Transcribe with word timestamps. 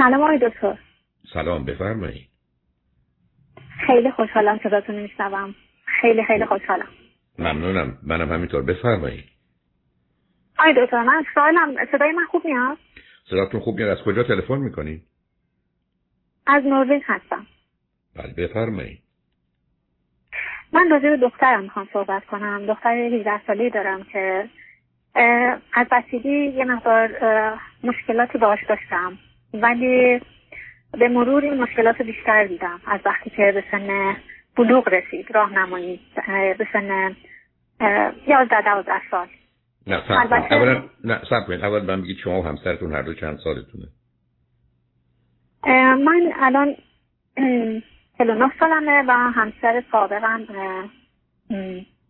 سلام 0.00 0.22
آقای 0.22 0.38
دکتر. 0.38 0.78
سلام 1.32 1.64
بفرمایید. 1.64 2.28
خیلی 3.86 4.10
خوشحالم 4.10 4.60
صداتون 4.62 4.94
میشنوم. 4.94 5.54
خیلی 6.00 6.24
خیلی 6.24 6.46
خوشحالم. 6.46 6.88
ممنونم. 7.38 7.98
منم 8.02 8.32
همینطور. 8.32 8.62
بفرمایید. 8.62 9.24
آقای 10.58 10.74
دکتر 10.84 11.02
من 11.02 11.24
سوالم 11.34 11.74
صدای 11.92 12.12
من 12.12 12.24
خوب 12.30 12.44
میاد؟ 12.44 12.78
صداتون 13.30 13.60
خوب 13.60 13.76
میاد. 13.76 13.98
از 13.98 14.04
کجا 14.04 14.22
تلفن 14.22 14.58
می‌کنید؟ 14.58 15.02
از 16.46 16.62
نروژ 16.64 17.02
هستم. 17.04 17.46
بله 18.16 18.32
بفرمایید. 18.32 19.02
من 20.72 20.90
راجع 20.90 21.10
به 21.10 21.16
دخترم 21.16 21.62
می‌خوام 21.62 21.88
صحبت 21.92 22.24
کنم. 22.24 22.66
دختر 22.66 22.94
18 22.94 23.46
ساله 23.46 23.70
دارم 23.70 24.02
که 24.02 24.48
از 25.74 25.86
بچگی 25.92 26.46
یه 26.46 26.64
مقدار 26.64 27.10
مشکلاتی 27.84 28.38
باش 28.38 28.58
داشتم. 28.68 29.18
ولی 29.54 30.20
به 30.92 31.08
مرور 31.08 31.44
این 31.44 31.62
مشکلات 31.62 32.02
بیشتر 32.02 32.46
دیدم. 32.46 32.80
از 32.86 33.00
وقتی 33.04 33.30
که 33.30 33.52
به 33.54 33.64
سن 33.70 34.16
بلوغ 34.56 34.88
رسید 34.88 35.30
راهنمایی 35.34 36.00
به 36.58 36.66
سن 36.72 37.16
یازده 38.26 38.62
دوازده 38.64 39.00
سال. 39.10 39.26
نه 39.86 40.02
سب 40.08 40.32
اولا 40.52 40.84
نه 41.04 41.20
سب 41.30 41.46
کنید 41.46 41.64
اول 41.64 41.82
من 41.82 42.02
بگید 42.02 42.16
شما 42.16 42.40
و 42.40 42.44
همسرتون 42.44 42.92
هر 42.92 43.02
دو 43.02 43.14
چند 43.14 43.38
سالتونه؟ 43.44 43.84
من 46.04 46.32
الان 46.40 46.76
49 48.18 48.50
سالمه 48.58 49.02
و 49.08 49.12
همسر 49.12 49.82
سابقم 49.92 50.46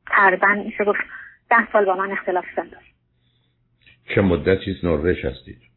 تقریبا 0.06 0.54
میشه 0.64 0.84
گفت 0.84 1.00
ده 1.50 1.72
سال 1.72 1.84
با 1.84 1.94
من 1.94 2.12
اختلاف 2.12 2.44
سن 2.56 2.68
داشت 2.68 2.94
چه 4.14 4.20
مدتی 4.20 4.76
نروژ 4.82 5.24
هستید؟ 5.24 5.69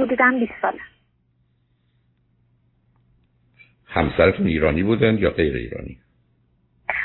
حدودا 0.00 0.32
20 0.40 0.52
ساله. 0.62 0.78
همسرتون 3.86 4.46
ایرانی 4.46 4.82
بودن 4.82 5.18
یا 5.18 5.30
غیر 5.30 5.56
ایرانی؟ 5.56 5.98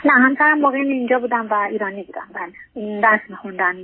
نه 0.06 0.12
همسرم 0.12 0.60
موقع 0.60 0.78
اینجا 0.78 1.20
بودم 1.20 1.48
و 1.52 1.54
ایرانی 1.54 2.04
بودم 2.04 2.28
بله. 2.34 3.02
درس 3.02 3.22
میخوندن. 3.30 3.76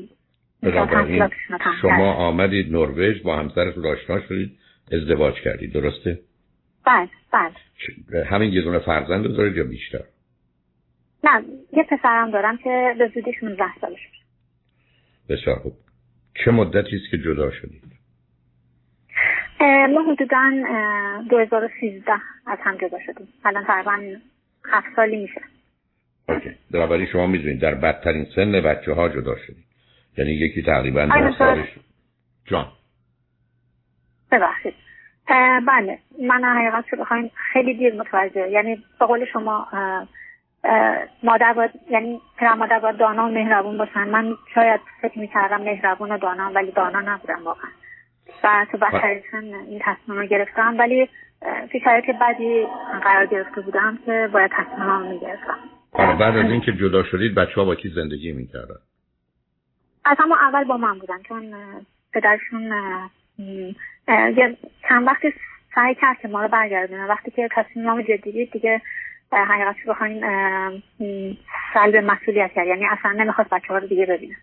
شما 1.81 2.13
آمدید 2.13 2.71
نروژ 2.71 3.21
با 3.21 3.37
همسرتون 3.37 3.85
آشنا 3.85 4.21
شدید 4.21 4.57
ازدواج 4.91 5.33
کردید 5.33 5.73
درسته؟ 5.73 6.19
بله 6.85 7.09
بله. 7.33 8.25
همین 8.25 8.53
یه 8.53 8.61
دونه 8.61 8.79
فرزند 8.79 9.25
رو 9.25 9.31
دارید 9.31 9.57
یا 9.57 9.63
بیشتر؟ 9.63 10.03
نه 11.23 11.43
یه 11.73 11.83
پسرم 11.83 12.31
دارم 12.31 12.57
که 12.57 12.95
به 12.97 13.11
زودی 13.15 13.33
16 13.39 13.63
سالش 13.81 13.99
بسیار 15.29 15.55
خوب. 15.55 15.73
چه 16.45 16.51
مدتی 16.51 16.95
است 16.95 17.11
که 17.11 17.17
جدا 17.17 17.51
شدید؟ 17.51 17.88
ما 19.61 20.01
حدودا 20.11 20.51
2013 21.29 22.11
از 22.47 22.57
هم 22.63 22.77
جدا 22.77 22.97
شدیم. 23.05 23.27
الان 23.45 23.63
تقریبا 23.65 23.99
هفت 24.71 24.87
سالی 24.95 25.17
میشه. 25.21 25.41
اوکی. 26.29 26.55
در 26.71 27.05
شما 27.05 27.27
می‌دونید. 27.27 27.61
در 27.61 27.75
بدترین 27.75 28.25
سن 28.35 28.51
بچه 28.51 28.93
ها 28.93 29.09
جدا 29.09 29.35
شدید 29.35 29.65
یعنی 30.17 30.31
یکی 30.31 30.63
تقریبا 30.63 31.05
ده 31.05 31.37
سالش 31.37 31.67
جان. 32.45 32.67
ببخشید. 34.31 34.73
بله. 35.67 35.99
من 36.27 36.43
حقیقت 36.43 36.93
رو 36.93 37.05
خیلی 37.53 37.73
دیر 37.73 37.93
متوجه. 37.93 38.49
یعنی 38.49 38.83
به 38.99 39.05
قول 39.05 39.25
شما 39.25 39.67
مادر 41.23 41.53
باید 41.53 41.71
یعنی 41.89 42.21
پدر 42.37 42.53
مادر 42.53 42.79
باید 42.79 42.97
دانا 42.97 43.25
و 43.25 43.31
مهربون 43.31 43.77
باشن. 43.77 44.03
من 44.03 44.35
شاید 44.55 44.81
فکر 45.01 45.19
می‌کردم 45.19 45.61
مهربون 45.61 46.11
و 46.11 46.17
دانا 46.17 46.51
ولی 46.51 46.71
دانا 46.71 47.01
نبودم 47.01 47.43
واقعا. 47.43 47.69
و 48.43 48.65
تو 48.71 48.77
بدترین 48.77 49.55
این 49.55 49.81
تصمیم 49.83 50.19
رو 50.19 50.25
گرفتم. 50.25 50.75
ولی 50.79 51.09
تو 51.71 51.79
شرایط 51.83 52.05
بدی 52.21 52.67
قرار 53.03 53.25
گرفته 53.25 53.61
بودم 53.61 53.99
که 54.05 54.29
باید 54.33 54.51
تصمیم 54.51 54.89
رو 54.89 54.99
می‌گرفتم. 54.99 55.57
بعد 55.93 56.37
از 56.37 56.51
اینکه 56.51 56.71
جدا 56.71 57.03
شدید 57.03 57.35
بچه 57.35 57.55
ها 57.55 57.65
با 57.65 57.75
کی 57.75 57.89
زندگی 57.89 58.31
می‌کردن؟ 58.31 58.79
از 60.05 60.17
همون 60.19 60.37
اول 60.37 60.63
با 60.63 60.77
من 60.77 60.99
بودن 60.99 61.21
چون 61.27 61.53
پدرشون 62.13 62.71
یه 64.07 64.57
چند 64.89 65.07
وقتی 65.07 65.33
سعی 65.75 65.95
کرد 65.95 66.17
که 66.21 66.27
ما 66.27 66.41
رو 66.41 66.47
برگردونه. 66.47 67.05
وقتی 67.05 67.31
که 67.31 67.49
تصمیم 67.51 67.85
نام 67.85 68.01
جدی 68.01 68.45
دیگه 68.45 68.81
حقیقت 69.31 69.75
رو 69.85 69.93
بخواین 69.93 70.21
سلب 71.73 71.95
مسئولیت 71.95 72.51
کرد. 72.55 72.67
یعنی 72.67 72.85
اصلا 72.85 73.11
نمی‌خواست 73.11 73.49
بچه 73.49 73.67
ها 73.67 73.77
رو 73.77 73.87
دیگه 73.87 74.05
ببینه. 74.05 74.35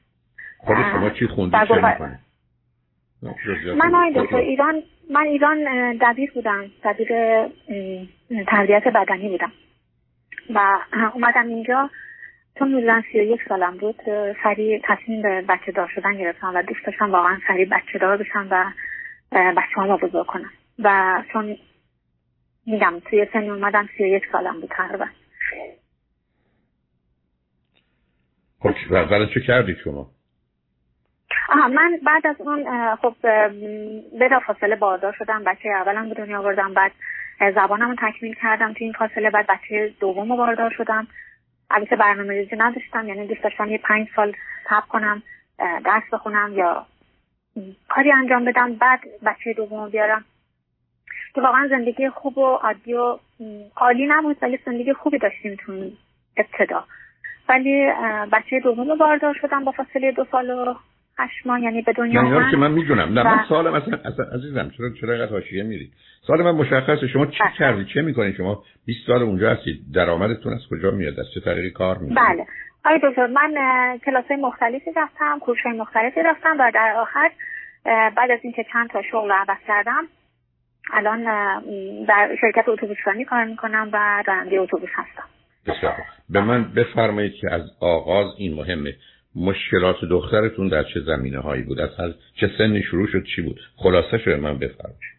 خود 0.58 0.76
شما 0.76 1.10
چی 1.10 1.26
خوندی 1.26 1.56
چه 1.68 2.18
من 3.76 3.94
آقای 3.94 4.40
ایران 4.40 4.82
من 5.10 5.26
ایران 5.26 5.58
دبیر 6.00 6.32
بودم. 6.32 6.64
دبیر 6.84 7.08
تربیت 8.46 8.88
بدنی 8.88 9.28
بودم. 9.28 9.52
و 10.54 10.78
اومدم 11.14 11.46
اینجا. 11.46 11.90
چون 12.58 12.74
حدودا 12.74 13.02
سی 13.12 13.20
و 13.20 13.22
یک 13.22 13.40
سالم 13.48 13.76
بود. 13.76 13.96
سریع 14.42 14.80
تصمیم 14.84 15.22
به 15.22 15.44
بچه 15.48 15.72
دار 15.72 15.90
شدن 15.94 16.18
گرفتم 16.18 16.52
و 16.54 16.62
دوست 16.62 16.86
داشتم 16.86 17.10
واقعا 17.12 17.38
سریع 17.48 17.68
بچه 17.68 17.98
دار 17.98 18.16
بشم 18.16 18.48
و 18.50 18.64
بچه 19.32 19.80
ها 19.80 19.96
بزرگ 19.96 20.26
کنم 20.26 20.50
و 20.78 21.22
چون 21.32 21.56
میگم 22.66 23.00
توی 23.10 23.26
سن 23.32 23.50
اومدم 23.50 23.88
سی 23.96 24.04
و 24.04 24.06
یک 24.06 24.22
سالم 24.32 24.60
بود 24.60 24.70
تقریبا. 24.70 25.06
خب 28.60 28.72
چه 29.34 29.40
کردی 29.40 29.76
شما؟ 29.84 30.15
آها 31.48 31.68
من 31.68 32.00
بعد 32.04 32.26
از 32.26 32.40
اون 32.40 32.94
خب 32.96 33.14
بلا 34.20 34.40
فاصله 34.46 34.76
باردار 34.76 35.12
شدم 35.18 35.44
بچه 35.44 35.68
اولم 35.68 36.08
به 36.08 36.14
دنیا 36.14 36.38
آوردم 36.38 36.74
بعد 36.74 36.92
زبانم 37.54 37.90
رو 37.90 37.96
تکمیل 38.10 38.34
کردم 38.34 38.72
تو 38.72 38.84
این 38.84 38.92
فاصله 38.92 39.30
بعد 39.30 39.46
بچه 39.46 39.94
دوم 40.00 40.36
باردار 40.36 40.70
شدم. 40.70 41.06
البته 41.70 41.96
برنامه 41.96 42.34
ریزی 42.34 42.56
نداشتم 42.56 43.08
یعنی 43.08 43.26
دوست 43.26 43.42
داشتم 43.42 43.68
یه 43.68 43.78
پنج 43.78 44.08
سال 44.16 44.32
تب 44.66 44.82
کنم 44.88 45.22
درس 45.84 46.02
بخونم 46.12 46.52
یا 46.54 46.86
کاری 47.88 48.12
انجام 48.12 48.44
بدم 48.44 48.74
بعد 48.74 49.00
بچه 49.26 49.52
دوم 49.52 49.88
بیارم. 49.88 50.24
که 51.34 51.40
واقعا 51.40 51.68
زندگی 51.68 52.08
خوب 52.08 52.38
و 52.38 52.46
عادی 52.46 52.94
و 52.94 53.18
عالی 53.76 54.06
نبود 54.06 54.36
ولی 54.42 54.58
زندگی 54.66 54.92
خوبی 54.92 55.18
داشتیم 55.18 55.56
تو 55.66 55.90
ابتدا. 56.36 56.84
ولی 57.48 57.92
بچه 58.32 58.60
دوم 58.60 58.98
باردار 58.98 59.34
شدم 59.40 59.64
با 59.64 59.72
فاصله 59.72 60.12
دو 60.12 60.26
سال 60.30 60.50
و 60.50 60.74
هشت 61.18 61.46
ماه 61.46 61.60
یعنی 61.60 61.82
به 61.82 61.92
دنیا 61.92 62.22
من 62.22 62.50
که 62.50 62.56
من 62.56 62.70
می‌دونم. 62.70 63.18
نه 63.18 63.22
من 63.22 63.44
سوالم 63.48 63.74
اصلا, 63.74 63.98
اصلا 64.04 64.24
عزیزم 64.24 64.70
چرا 64.78 64.90
چرا 65.00 65.12
اینقدر 65.12 65.32
حاشیه 65.32 65.62
میرید 65.62 65.92
سوال 66.26 66.42
من 66.42 66.50
مشخصه. 66.50 67.06
شما 67.06 67.26
چی 67.26 67.38
بله. 67.40 67.52
کردید 67.58 67.86
چه 67.86 68.02
می‌کنید 68.02 68.36
شما 68.36 68.62
20 68.86 69.06
سال 69.06 69.22
اونجا 69.22 69.50
هستید 69.50 69.80
درآمدتون 69.94 70.52
از 70.52 70.60
کجا 70.70 70.90
میاد؟ 70.90 71.20
از 71.20 71.26
چه 71.34 71.40
طریقی 71.40 71.70
کار 71.70 71.98
می‌کنید 71.98 72.18
بله. 72.18 72.46
آقای 72.84 73.00
دکتر 73.02 73.26
من 73.26 73.54
کلاس 73.98 74.30
مختلفی 74.30 74.90
رفتم 74.96 75.38
کورس 75.38 75.66
مختلفی 75.66 76.22
رفتم 76.22 76.56
و 76.60 76.70
در 76.74 76.94
آخر 76.98 77.30
بعد 78.16 78.30
از 78.30 78.40
اینکه 78.42 78.64
چند 78.72 78.90
تا 78.90 79.02
شغل 79.10 79.32
عوض 79.32 79.58
کردم 79.66 80.04
الان 80.92 81.24
در 82.04 82.36
شرکت 82.40 82.68
اتوبوسرانی 82.68 83.24
کار 83.24 83.44
می‌کنم 83.44 83.90
و 83.92 84.22
راننده 84.26 84.60
اتوبوس 84.60 84.90
هستم. 84.94 85.24
بسیار 85.66 85.94
به 86.30 86.40
من 86.40 86.64
بفرمایید 86.64 87.34
که 87.34 87.52
از 87.52 87.62
آغاز 87.80 88.26
این 88.38 88.54
مهمه. 88.54 88.94
مشکلات 89.36 89.96
دخترتون 90.10 90.68
در 90.68 90.82
چه 90.82 91.00
زمینه 91.00 91.38
هایی 91.38 91.62
بود؟ 91.62 91.80
از 91.80 91.90
چه 92.40 92.50
سنی 92.58 92.82
شروع 92.82 93.06
شد 93.06 93.24
چی 93.36 93.42
بود؟ 93.42 93.60
خلاصه 93.76 94.18
شده 94.18 94.36
من 94.36 94.58
بفرمایید. 94.58 95.16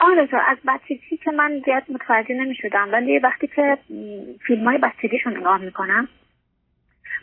آره 0.00 0.28
از 0.48 0.58
بچگی 0.68 1.16
که 1.16 1.30
من 1.30 1.62
زیاد 1.64 1.82
متوجه 1.88 2.34
نمی 2.34 2.54
شدم 2.54 2.88
ولی 2.92 3.18
وقتی 3.18 3.46
که 3.46 3.78
فیلم 4.46 4.64
های 4.64 4.78
بچگیشون 4.78 5.36
نگاه 5.36 5.60
می‌کنم 5.60 6.08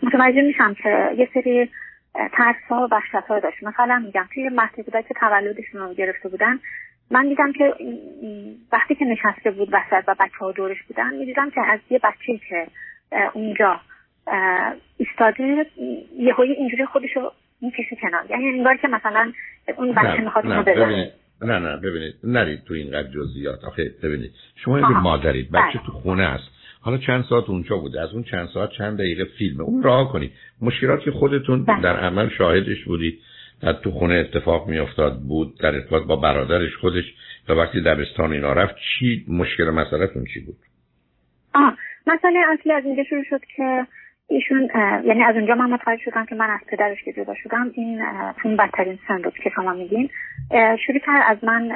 متوجه 0.03 0.42
میشم 0.42 0.74
که 0.74 1.09
یه 1.18 1.30
سری 1.34 1.69
ترس 2.14 2.56
ها 2.69 2.88
و 2.88 2.96
وحشت 2.96 3.28
ها 3.30 3.40
داشت. 3.40 3.64
مثلا 3.64 4.04
میگم 4.06 4.28
توی 4.34 4.50
مهد 4.50 4.75
که 5.08 5.14
تولدشون 5.19 5.81
رو 5.81 5.94
گرفته 5.94 6.30
بودن 6.30 6.59
من 7.12 7.30
دیدم 7.30 7.54
که 7.54 7.74
وقتی 8.72 8.95
که 8.95 9.06
نشسته 9.06 9.51
بود 9.51 9.69
وسط 9.72 10.04
و 10.07 10.16
بچه 10.19 10.38
ها 10.39 10.51
دورش 10.51 10.84
بودن 10.84 11.13
می‌دیدم 11.13 11.50
که 11.50 11.62
از 11.62 11.80
یه 11.89 12.00
بچه 12.04 12.38
که 12.50 12.68
اونجا 13.34 13.80
ایستاده 14.97 15.65
یهویی 16.19 16.53
اینجوری 16.53 16.85
خودشو 16.85 17.31
می‌کشه 17.62 17.95
کنار. 18.01 18.25
یعنی 18.29 18.47
انگار 18.47 18.77
که 18.77 18.88
مثلا 18.88 19.31
اون 19.77 19.94
بچه 19.94 20.21
می‌خواد 20.21 20.45
نه 20.45 21.12
نه 21.41 21.59
نه 21.59 21.77
ببینید. 21.77 22.13
نرید 22.24 22.63
تو 22.63 22.74
اینقدر 22.74 23.07
جزئیات. 23.07 23.63
آخه 23.63 23.91
ببینید. 24.03 24.31
شما 24.56 24.79
یه 24.79 24.88
مادرید. 24.88 25.51
بچه 25.51 25.62
بله. 25.62 25.85
تو 25.85 25.91
خونه 25.91 26.24
است. 26.24 26.50
حالا 26.81 26.97
چند 26.97 27.24
ساعت 27.29 27.50
اونجا 27.50 27.77
بوده. 27.77 28.01
از 28.01 28.13
اون 28.13 28.24
چند 28.24 28.47
ساعت 28.53 28.69
چند 28.69 28.97
دقیقه 28.97 29.25
فیلمه 29.38 29.63
اون 29.63 29.83
راه 29.83 30.12
کنید. 30.12 30.31
مشکلاتی 30.62 31.06
که 31.06 31.12
خودتون 31.12 31.65
بله. 31.65 31.81
در 31.81 31.97
عمل 31.97 32.29
شاهدش 32.29 32.83
بودید. 32.85 33.19
در 33.62 33.74
تو 33.74 33.91
خونه 33.91 34.13
اتفاق 34.13 34.68
میافتاد. 34.68 35.19
بود. 35.19 35.57
در 35.59 35.75
ارتباط 35.75 36.03
با 36.03 36.15
برادرش 36.15 36.75
خودش. 36.75 37.13
و 37.50 37.53
وقتی 37.53 37.81
دبستان 37.81 38.33
اینا 38.33 38.53
رفت 38.53 38.75
چی؟ 38.75 39.25
مشکل 39.27 39.69
مسئلهتون 39.69 40.25
چی 40.33 40.39
بود؟ 40.39 40.57
آه. 41.56 41.77
مسئله 42.07 42.39
اصلی 42.53 42.71
از 42.71 42.85
اینجا 42.85 43.03
شروع 43.03 43.24
شد 43.29 43.41
که 43.56 43.88
ایشون 44.29 44.69
یعنی 45.03 45.24
از 45.24 45.35
اونجا 45.35 45.56
من 45.56 45.69
متوجه 45.69 46.03
شدم 46.03 46.25
که 46.25 46.35
من 46.35 46.50
از 46.50 46.59
پدرش 46.68 47.03
که 47.03 47.13
جدا 47.13 47.33
شدم 47.44 47.71
این 47.74 48.01
اون 48.44 48.57
بدترین 48.57 49.00
سن 49.07 49.21
بود 49.21 49.33
که 49.33 49.50
شما 49.50 49.74
میگین. 49.74 50.09
شروع 50.88 51.00
کرد 51.00 51.24
از 51.27 51.44
من 51.44 51.68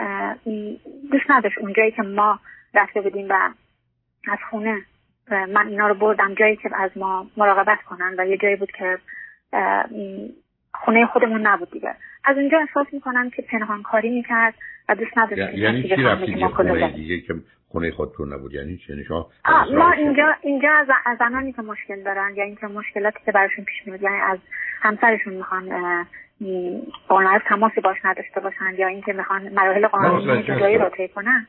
دوست 1.12 1.26
نداشت 1.30 1.58
اونجایی 1.58 1.92
که 1.92 2.02
ما 2.02 2.40
رفته 2.74 3.02
بودیم 3.02 3.28
و 3.30 3.50
از 4.32 4.38
خونه 4.50 4.78
من 5.32 5.68
اینا 5.68 5.88
رو 5.88 5.94
بردم 5.94 6.34
جایی 6.34 6.56
که 6.56 6.70
از 6.76 6.92
ما 6.96 7.28
مراقبت 7.38 7.82
کنن 7.82 8.16
و 8.18 8.26
یه 8.28 8.38
جایی 8.38 8.56
بود 8.56 8.72
که 8.72 8.98
خونه 10.74 11.06
خودمون 11.06 11.48
نبود 11.48 11.72
دیگه. 11.72 11.96
از 12.26 12.38
اونجا 12.38 12.58
احساس 12.60 12.88
می‌کنم 12.94 13.30
که 13.30 13.42
پنهان 13.42 13.82
کاری 13.82 14.10
می‌کرد 14.10 14.54
و 14.90 14.96
دوست 14.96 15.18
نداشت 15.18 15.58
یعنی 15.58 15.84
چی 15.84 15.96
رفتی 15.96 16.46
خونه 16.46 16.92
دیگه؟ 16.92 17.22
که 17.22 17.34
خونه 17.72 17.92
خودتون 17.92 18.34
نبود. 18.34 18.54
یعنی 18.54 18.80
یعنی 18.90 19.04
شما 19.04 19.30
ما 19.72 19.92
اینجا 19.92 20.36
اینجا 20.42 20.70
از, 20.72 20.88
از 21.06 21.18
زنانی 21.18 21.54
که 21.54 21.62
مشکل 21.62 22.04
دارن 22.04 22.34
یا 22.36 22.44
اینکه 22.44 22.68
مشکلاتی 22.68 23.20
که 23.26 23.32
براشون 23.32 23.66
پیش 23.66 23.88
میاد 23.88 24.02
یعنی 24.02 24.16
از 24.16 24.40
همسرشون 24.82 25.34
می‌خوان 25.34 25.70
قانون 27.08 27.40
تماسی 27.40 27.82
باش 27.82 27.98
نداشته 28.04 28.40
باشن 28.40 28.74
یا 28.78 28.88
اینکه 28.88 29.14
می‌خوان 29.14 29.50
مراحل 29.54 29.88
قانونی 29.88 30.44
جدایی 30.44 30.78
رو 30.78 30.90
طی 30.90 31.08
کنن. 31.08 31.48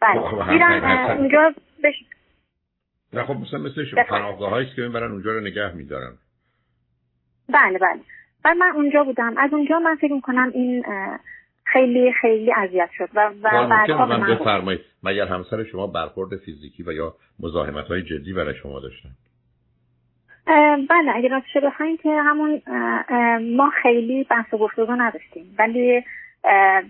بله. 0.00 0.20
خب, 0.20 0.40
خب، 0.42 1.18
اونجا 1.18 1.54
بش... 1.84 1.94
نه 3.12 3.24
خب 3.24 3.34
مثلا 3.34 3.58
مثل 3.58 3.84
شما 3.84 4.02
پناهگاه 4.02 4.50
هاییست 4.50 4.76
که 4.76 4.82
می‌برن 4.82 5.12
اونجا 5.12 5.32
رو 5.32 5.40
نگه 5.40 5.72
میدارن. 5.74 6.12
بله 7.48 7.78
بله. 7.78 8.00
بعد 8.44 8.56
من 8.56 8.70
اونجا 8.74 9.04
بودم. 9.04 9.34
از 9.38 9.52
اونجا 9.52 9.78
من 9.78 9.96
فکر 9.96 10.12
می‌کنم 10.12 10.50
این 10.54 10.84
خیلی 11.66 12.12
خیلی 12.12 12.52
اذیت 12.52 12.90
شد 12.98 13.08
و 13.14 13.30
و 13.42 13.68
بعدها 13.68 14.06
من 14.06 14.34
بفرمایید. 14.34 14.80
مگر 15.02 15.26
همسر 15.26 15.64
شما 15.64 15.86
برخورد 15.86 16.36
فیزیکی 16.36 16.82
و 16.82 16.92
یا 16.92 17.14
مزاحمت 17.40 17.86
های 17.86 18.02
جدی 18.02 18.32
برای 18.32 18.54
شما 18.54 18.80
داشتن؟ 18.80 19.10
بله 20.90 21.12
اگر 21.14 21.28
راستش 21.28 21.56
بخواین 21.56 21.96
که 21.96 22.08
همون 22.08 22.62
ما 23.56 23.70
خیلی 23.82 24.24
بحث 24.24 24.54
و 24.54 24.58
گفتگو 24.58 24.92
نداشتیم 24.92 25.54
ولی 25.58 26.04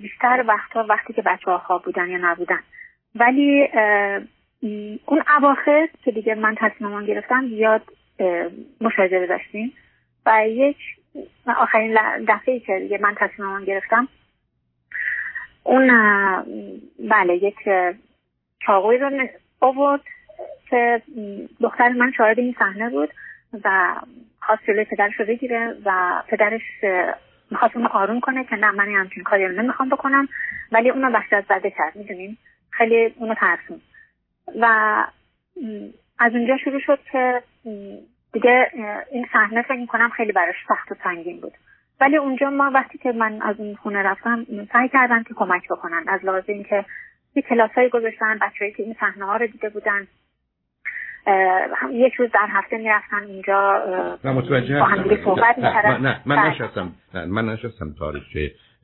بیشتر 0.02 0.44
وقتا 0.48 0.86
وقتی 0.88 1.12
که 1.12 1.22
بچه 1.22 1.50
ها 1.50 1.58
خواب 1.58 1.82
بودن 1.82 2.08
یا 2.08 2.18
نبودن. 2.22 2.60
ولی 3.14 3.68
اون 5.06 5.22
اواخر 5.38 5.88
که 6.04 6.10
دیگه 6.10 6.34
من 6.34 6.54
تصمیمان 6.58 7.06
گرفتم 7.06 7.48
زیاد 7.48 7.82
مشاجره 8.80 9.26
داشتیم. 9.26 9.72
و 10.26 10.48
یک 10.48 10.76
آخرین 11.46 11.98
دفعه 12.28 12.60
که 12.60 12.78
دیگه 12.78 12.98
من 12.98 13.14
تصمیمان 13.16 13.64
گرفتم 13.64 14.08
اون 15.66 15.88
بله 16.98 17.36
یک 17.36 17.56
چاقوی 18.66 18.98
رو 18.98 19.28
آورد 19.60 20.00
که 20.70 21.02
دختر 21.60 21.88
من 21.88 22.12
شاهد 22.12 22.38
این 22.38 22.56
صحنه 22.58 22.90
بود 22.90 23.10
و 23.64 23.94
خواست 24.40 24.62
جلوی 24.66 24.84
پدرش 24.84 25.20
رو 25.20 25.26
بگیره 25.26 25.76
و 25.84 26.22
پدرش 26.28 26.62
می‌خواست 27.50 27.76
اونو 27.76 27.88
آروم 27.88 28.20
کنه 28.20 28.44
که 28.44 28.56
نه 28.56 28.70
من 28.70 28.88
همچین 28.88 29.22
کاری 29.22 29.46
رو 29.46 29.62
نمی‌خوام 29.62 29.88
بکنم 29.88 30.28
ولی 30.72 30.90
اونو 30.90 31.10
وحشت 31.10 31.48
زده 31.48 31.70
کرد 31.70 31.96
می‌دونیم؟ 31.96 32.38
خیلی 32.70 33.14
اونو 33.16 33.34
ترسون 33.34 33.80
و 34.60 34.66
از 36.18 36.32
اونجا 36.34 36.56
شروع 36.56 36.80
شد 36.80 36.98
که 37.12 37.42
دیگه 38.32 38.70
این 39.12 39.26
صحنه 39.32 39.62
فکر 39.62 39.80
می‌کنم 39.80 40.08
خیلی 40.08 40.32
براش 40.32 40.56
سخت 40.68 40.92
و 40.92 40.94
سنگین 41.04 41.40
بود. 41.40 41.52
ولی 42.00 42.16
اونجا 42.16 42.50
ما 42.50 42.70
وقتی 42.74 42.98
که 42.98 43.12
من 43.12 43.42
از 43.42 43.60
اون 43.60 43.74
خونه 43.74 44.02
رفتم 44.02 44.46
سعی 44.72 44.88
کردن 44.88 45.22
که 45.22 45.34
کمک 45.34 45.68
بکنن. 45.68 46.04
از 46.08 46.24
لحاظ 46.24 46.44
اینکه 46.46 46.84
یه 47.34 47.42
کلاسایی 47.42 47.88
گذاشتن 47.88 48.38
بچههایی 48.42 48.72
که 48.72 48.82
این 48.82 48.96
صحنه 49.00 49.24
ها 49.24 49.36
رو 49.36 49.46
دیده 49.46 49.68
بودن 49.68 50.06
یک 51.92 52.14
روز 52.14 52.30
در 52.30 52.46
هفته 52.48 52.78
می‌رفتن 52.78 53.22
اینجا 53.22 53.82
نه 54.24 54.32
متوجه 54.32 55.24
صحبت 55.24 55.58
نه, 55.58 55.98
نه 55.98 56.20
من 56.26 56.36
بله. 56.36 56.50
نشستم. 56.50 56.92
من 57.28 57.44
نشستم 57.48 57.94
تاریخ 57.98 58.24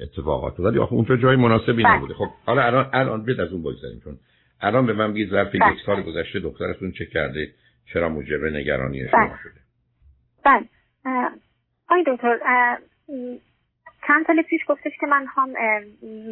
اتفاقات 0.01 0.61
ولی 0.61 0.79
آخه 0.79 0.93
اونجا 0.93 1.17
جای 1.17 1.37
مناسبی 1.37 1.83
بله. 1.83 1.97
نبوده. 1.97 2.15
خب 2.15 2.29
حالا 2.47 2.63
الان 2.63 2.91
الان 2.93 3.25
بید 3.25 3.41
از 3.41 3.53
اون 3.53 3.63
بگذاریم 3.63 4.01
چون 4.05 4.19
الان 4.61 4.87
به 4.87 4.93
من 4.93 5.13
بگید 5.13 5.31
ظرف 5.31 5.55
یک 5.55 5.61
بله. 5.61 5.77
سال 5.87 6.03
گذشته 6.03 6.41
دخترتون 6.41 6.93
چه 6.93 7.07
کرده؟ 7.07 7.49
چرا 7.93 8.09
موجب 8.09 8.45
نگرانی 8.45 9.09
شما 9.09 9.37
شده؟ 9.43 9.61
بله. 10.45 10.69
آی 11.89 12.05
دکتر 12.07 12.39
چند 14.07 14.27
سال 14.27 14.43
پیش 14.43 14.61
گفتش 14.69 14.93
که 15.01 15.07
من 15.07 15.27
هم 15.27 15.55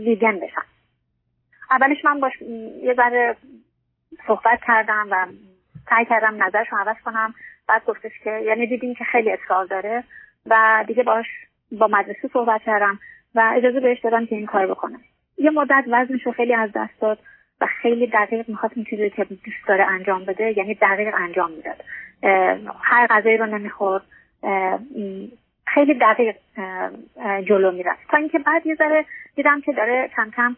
ویگن 0.05 0.41
بشم. 0.41 0.65
اولش 1.71 2.05
من 2.05 2.21
باش 2.21 2.43
یه 2.83 2.95
ذره 2.95 3.37
صحبت 4.27 4.61
کردم 4.67 5.09
و 5.11 5.27
سعی 5.91 6.05
کردم 6.05 6.43
نظرش 6.43 6.67
رو 6.73 6.79
عوض 6.79 6.97
کنم. 7.05 7.35
بعد 7.69 7.85
گفتش 7.85 8.13
که 8.25 8.31
یعنی 8.31 8.67
دیدیم 8.67 8.95
که 8.95 9.05
خیلی 9.05 9.31
اصرار 9.31 9.65
داره 9.65 10.05
و 10.47 10.85
دیگه 10.87 11.03
باش 11.03 11.27
با 11.73 11.87
مدرسه 11.87 12.29
صحبت 12.33 12.63
کردم 12.63 12.99
و 13.35 13.53
اجازه 13.57 13.81
بهش 13.81 14.01
دادم 14.01 14.27
که 14.27 14.37
این 14.37 14.47
کار 14.47 14.67
بکنه. 14.67 14.99
یه 15.39 15.51
مدت 15.51 15.85
وزنش 15.87 16.27
رو 16.27 16.33
خیلی 16.33 16.55
از 16.55 16.71
دست 16.75 17.01
داد 17.01 17.19
و 17.61 17.67
خیلی 17.67 18.07
دقیق 18.07 18.49
می‌خواست 18.49 18.77
این 18.77 18.85
چیزی 18.85 19.11
که 19.11 19.25
دوست 19.25 19.69
داره 19.69 19.85
انجام 19.85 20.25
بده 20.25 20.59
یعنی 20.59 20.75
دقیق 20.75 21.15
انجام 21.15 21.51
می‌داد. 21.51 21.85
هر 22.83 23.07
غذایی 23.07 23.37
رو 23.37 23.47
نمی‌خورد. 23.47 24.03
خیلی 25.75 25.95
دقیق 25.95 26.37
جلو 27.45 27.71
می‌رفت 27.71 28.09
تا 28.11 28.17
اینکه 28.17 28.39
بعد 28.39 28.67
یه 28.67 28.75
ذره 28.75 29.05
دیدم 29.37 29.61
که 29.61 29.73
داره 29.73 30.11
کم 30.17 30.31
کم 30.37 30.57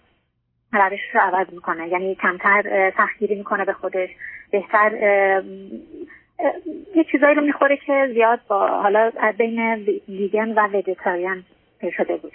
روش 0.73 1.01
رو 1.15 1.21
عوض 1.21 1.47
می‌کنه. 1.53 1.89
یعنی 1.89 2.15
کمتر 2.15 2.91
تخییری 2.91 3.35
می‌کنه 3.35 3.65
به 3.65 3.73
خودش. 3.73 4.11
بهتر 4.51 4.93
یه 6.95 7.05
چیزایی 7.13 7.35
رو 7.35 7.43
می‌خوره 7.43 7.77
که 7.77 8.11
زیاد 8.15 8.41
با 8.49 8.69
حالا 8.69 9.13
بین 9.39 9.75
ویگن 10.09 10.53
و 10.53 10.67
ویژیتاریان 10.67 11.45
شده 11.97 12.17
بود. 12.17 12.33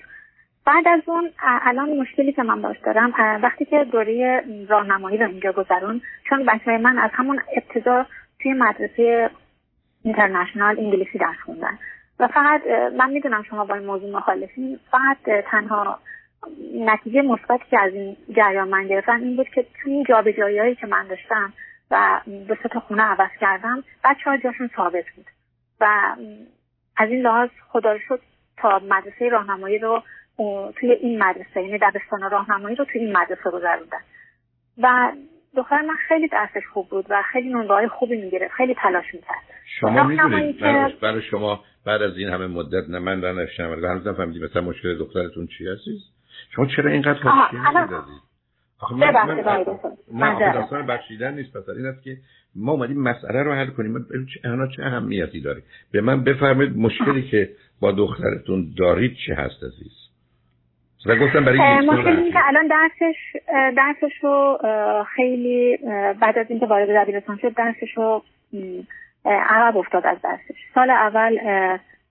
بعد 0.65 0.88
از 0.88 1.01
اون 1.06 1.30
الان 1.39 1.97
مشکلی 1.97 2.33
که 2.33 2.44
من 2.44 2.62
باش 2.62 2.77
دارم 2.80 3.13
وقتی 3.44 3.65
که 3.65 3.83
دوره 3.83 4.44
راهنمایی 4.69 5.18
رو 5.18 5.27
اینجا 5.27 5.51
گذرون 5.51 6.01
چون 6.30 6.45
بچه 6.45 6.77
من 6.77 6.97
از 6.97 7.09
همون 7.13 7.39
ابتدا 7.56 8.06
توی 8.41 8.53
مدرسه 8.53 9.30
اینترنشنال 10.03 10.80
انگلیسی 10.80 11.18
درس 11.18 11.38
خوندن. 11.45 11.80
و 12.19 12.27
فقط 12.27 12.61
من 12.97 13.09
می‌دونم 13.09 13.43
شما 13.43 13.65
با 13.65 13.75
این 13.75 13.85
موضوع 13.85 14.11
مخالفین 14.11 14.79
فقط 14.91 15.43
تنها 15.51 15.99
نتیجه 16.75 17.21
مثبتی 17.21 17.63
که 17.69 17.79
از 17.79 17.93
این 17.93 18.17
جریان 18.35 18.67
من 18.67 18.87
گرفتم 18.87 19.21
این 19.21 19.35
بود 19.35 19.49
که 19.49 19.65
توی 19.81 19.93
این 19.93 20.03
جابجاییهایی 20.03 20.75
که 20.75 20.87
من 20.87 21.07
داشتم 21.07 21.53
و 21.91 22.21
به 22.47 22.55
تا 22.55 22.79
خونه 22.79 23.03
عوض 23.03 23.29
کردم 23.41 23.83
بچه 24.03 24.29
ها 24.29 24.37
جاشون 24.37 24.69
ثابت 24.75 25.05
بود. 25.15 25.25
و 25.81 26.15
از 26.97 27.09
این 27.09 27.21
لحاظ 27.21 27.49
خدا 27.69 27.99
شد 28.07 28.21
تا 28.57 28.81
مدرسه 28.89 29.29
راهنمایی 29.29 29.79
رو 29.79 30.03
توی 30.75 30.91
این 30.91 31.23
مدرسه 31.23 31.61
یعنی 31.61 31.77
دبستان 31.77 32.31
راهنمایی 32.31 32.75
رو 32.75 32.85
توی 32.85 33.01
این 33.01 33.17
مدرسه 33.17 33.49
گذروندن. 33.53 34.01
و 34.77 35.11
دختر 35.56 35.81
من 35.81 35.95
خیلی 36.07 36.27
درسش 36.27 36.68
خوب 36.73 36.89
بود 36.89 37.06
و 37.09 37.21
خیلی 37.21 37.49
نمره 37.49 37.87
خوبی 37.87 38.21
می‌گرفت 38.21 38.53
خیلی 38.53 38.75
تلاش 38.75 39.13
می‌کرد. 39.13 39.44
شما 39.80 40.03
می‌دونید 40.03 40.59
برای 41.01 41.21
شما 41.21 41.63
بعد 41.87 42.01
از 42.01 42.17
این 42.17 42.29
همه 42.29 42.47
مدت 42.47 42.89
نه 42.89 42.99
من 42.99 43.19
نشنم 43.19 43.71
ولی 43.71 43.85
هنوز 43.85 44.07
نفهمیدید 44.07 44.44
مثلا 44.44 44.61
مشکل 44.61 44.97
دخترتون 44.97 45.47
چی 45.57 45.67
هستید 45.67 46.01
شما 46.56 46.65
چرا 46.65 46.91
اینقدر 46.91 47.19
خواهشی 47.19 47.57
می‌دادید؟ 47.57 48.21
آخه 48.79 48.95
من, 48.95 50.35
نه 50.39 50.53
داستان 50.53 50.85
بخشیدن 50.85 51.33
نیست 51.33 51.57
پس 51.57 51.69
این 51.69 51.85
است 51.85 52.03
که 52.03 52.17
ما 52.56 52.71
اومدیم 52.71 53.01
مسئله 53.01 53.44
رو 53.44 53.53
حل 53.53 53.67
کنیم. 53.67 54.06
چه 54.33 54.67
چه 54.75 54.83
اهمیتی 54.83 55.41
داره؟ 55.41 55.61
به 55.91 56.01
من 56.01 56.23
بفرمایید 56.23 56.77
مشکلی 56.77 57.29
که 57.29 57.49
با 57.79 57.91
دخترتون 57.91 58.73
دارید 58.77 59.17
چه 59.27 59.35
هست 59.35 59.63
عزیز؟ 59.63 60.07
و 61.06 61.15
گفتم 61.15 61.45
برای 61.45 61.87
مشکلی 61.87 62.31
که 62.31 62.39
الان 62.47 62.67
درسش 62.67 63.15
درسش 63.77 64.13
رو 64.21 64.57
خیلی 65.15 65.77
بعد 66.21 66.37
از 66.37 66.45
اینکه 66.49 66.65
وارد 66.65 67.03
دبیرستان 67.03 67.37
شد 67.37 67.53
درسش 67.53 67.97
رو 67.97 68.23
عقب 69.27 69.77
افتاد 69.77 70.07
از 70.07 70.17
درسش 70.21 70.59
سال 70.73 70.89
اول 70.89 71.39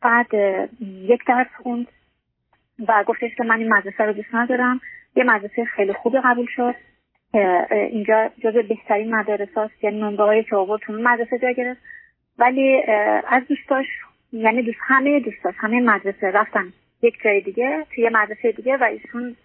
بعد 0.02 0.34
یک 0.80 1.24
درس 1.26 1.46
خوند 1.62 1.86
و 2.88 3.04
گفتش 3.06 3.34
که 3.36 3.44
من 3.44 3.58
این 3.58 3.72
مدرسه 3.72 4.04
رو 4.04 4.12
دوست 4.12 4.34
ندارم. 4.34 4.80
یه 5.16 5.24
مدرسه 5.24 5.64
خیلی 5.64 5.92
خوبی 5.92 6.18
قبول 6.24 6.46
شد. 6.56 6.74
اینجا 7.70 8.30
جز 8.38 8.54
بهترین 8.54 9.14
مدارس 9.14 9.54
هاست 9.56 9.84
یعنی 9.84 10.00
نمره 10.00 10.24
های 10.24 10.44
که 10.44 10.56
آورد 10.56 10.80
تو 10.80 10.92
مدرسه 10.92 11.38
جا 11.38 11.50
گرفت. 11.50 11.80
ولی 12.38 12.82
از 13.26 13.42
دوستاش 13.48 13.86
یعنی 14.32 14.62
دوست 14.62 14.78
همه 14.80 15.20
دوستاش 15.20 15.54
همه 15.58 15.80
مدرسه 15.80 16.30
رفتن 16.30 16.72
یک 17.02 17.22
جای 17.24 17.40
دیگه 17.40 17.86
توی 17.94 18.04
یه 18.04 18.10
مدرسه 18.10 18.52
دیگه 18.52 18.76
و 18.76 18.84
ایشون 18.84 19.36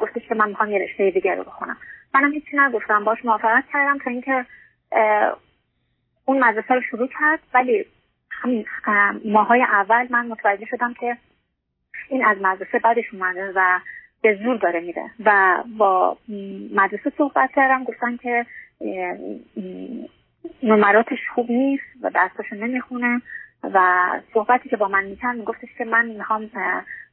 گفتش 0.00 0.28
که 0.28 0.34
من 0.34 0.48
می‌خوام 0.48 0.70
یه 0.70 0.78
رشته 0.78 1.10
دیگه 1.10 1.34
رو 1.34 1.44
بخونم. 1.44 1.76
منم 2.14 2.32
هیچی 2.32 2.56
نگفتم 2.56 3.04
باش 3.04 3.24
موافقت 3.24 3.64
کردم 3.72 3.98
تا 3.98 4.10
اینکه 4.10 4.46
اون 6.24 6.44
مدرسه 6.44 6.74
رو 6.74 6.80
شروع 6.80 7.08
کرد 7.20 7.40
ولی 7.54 7.84
همین 8.30 8.64
ماهای 9.24 9.62
اول 9.62 10.06
من 10.10 10.26
متوجه 10.26 10.66
شدم 10.66 10.94
که 10.94 11.16
این 12.08 12.24
از 12.24 12.36
مدرسه 12.40 12.78
بعدش 12.78 13.04
اومده 13.12 13.52
و 13.56 13.80
به 14.22 14.38
زور 14.44 14.56
داره 14.56 14.80
میره 14.80 15.10
و 15.24 15.62
با 15.78 16.16
مدرسه 16.74 17.12
صحبت 17.18 17.50
کردم 17.56 17.84
گفتن 17.84 18.16
که 18.16 18.46
نمراتش 20.62 21.18
خوب 21.34 21.50
نیست 21.50 21.84
و 22.02 22.10
درساشو 22.10 22.56
نمی‌خونه 22.56 23.20
و 23.62 24.08
صحبتی 24.34 24.68
که 24.68 24.76
با 24.76 24.88
من 24.88 25.04
می‌کرد 25.04 25.36
میگفتش 25.36 25.68
که 25.78 25.84
من 25.84 26.06
می‌خوام 26.06 26.50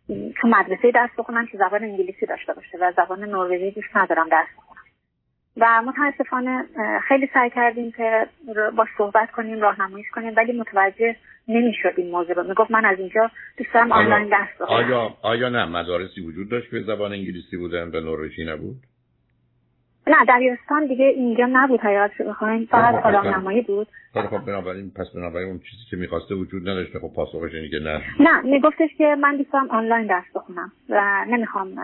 تو 0.07 0.47
مدرسه 0.47 0.91
درس 0.91 1.09
بخونم 1.17 1.45
که 1.45 1.57
زبان 1.57 1.83
انگلیسی 1.83 2.25
داشته 2.25 2.53
باشه 2.53 2.77
و 2.81 2.91
زبان 2.97 3.23
نروژی 3.23 3.71
دوست 3.71 3.97
ندارم 3.97 4.29
درس 4.29 4.47
بخونم. 4.57 4.78
و 5.57 5.81
متاسفانه 5.81 6.65
خیلی 7.07 7.29
سعی 7.33 7.49
کردیم 7.49 7.91
که 7.91 8.27
با 8.77 8.85
صحبت 8.97 9.31
کنیم 9.31 9.61
راهنماییش 9.61 10.07
کنیم 10.09 10.33
ولی 10.37 10.59
متوجه 10.59 11.15
نمی‌شد 11.47 11.93
این 11.97 12.11
موضوع 12.11 12.35
رو. 12.35 12.43
می‌گفت 12.43 12.71
من 12.71 12.85
از 12.85 12.99
اینجا 12.99 13.31
دوست 13.57 13.73
دارم 13.73 13.91
آنلاین 13.91 14.29
درس 14.29 14.61
بخونم. 14.61 14.79
آیا 14.79 15.17
آیا 15.21 15.49
نه؟ 15.49 15.65
مدارسی 15.65 16.21
وجود 16.21 16.49
داشت 16.49 16.71
به 16.71 16.81
زبان 16.81 17.11
انگلیسی 17.11 17.57
بودن 17.57 17.87
و 17.87 17.99
نروژی 17.99 18.45
نبود؟ 18.45 18.75
نه 20.07 20.25
دبیرستان 20.27 20.87
دیگه 20.87 21.05
اینجا 21.05 21.47
نبود 21.51 21.79
حیات 21.79 22.21
بخواین 22.21 22.65
فقط 22.65 23.25
نمایی 23.25 23.61
بود. 23.61 23.87
خب 24.13 24.21
خب 24.21 24.45
بنابراین 24.45 24.91
پس 24.95 25.05
بنابراین 25.15 25.49
اون 25.49 25.59
چیزی 25.59 25.83
که 25.89 25.97
می‌خواسته 25.97 26.35
وجود 26.35 26.69
نداشته 26.69 26.99
خب 26.99 27.13
پاسخش 27.15 27.53
اینه 27.53 27.69
که 27.69 27.79
نه. 27.79 28.01
نه 28.19 28.41
میگفتش 28.41 28.89
که 28.97 29.15
من 29.21 29.37
دوستم 29.37 29.67
آنلاین 29.69 30.07
درس 30.07 30.25
بخونم 30.35 30.71
و 30.89 31.25
نمی‌خوام 31.27 31.75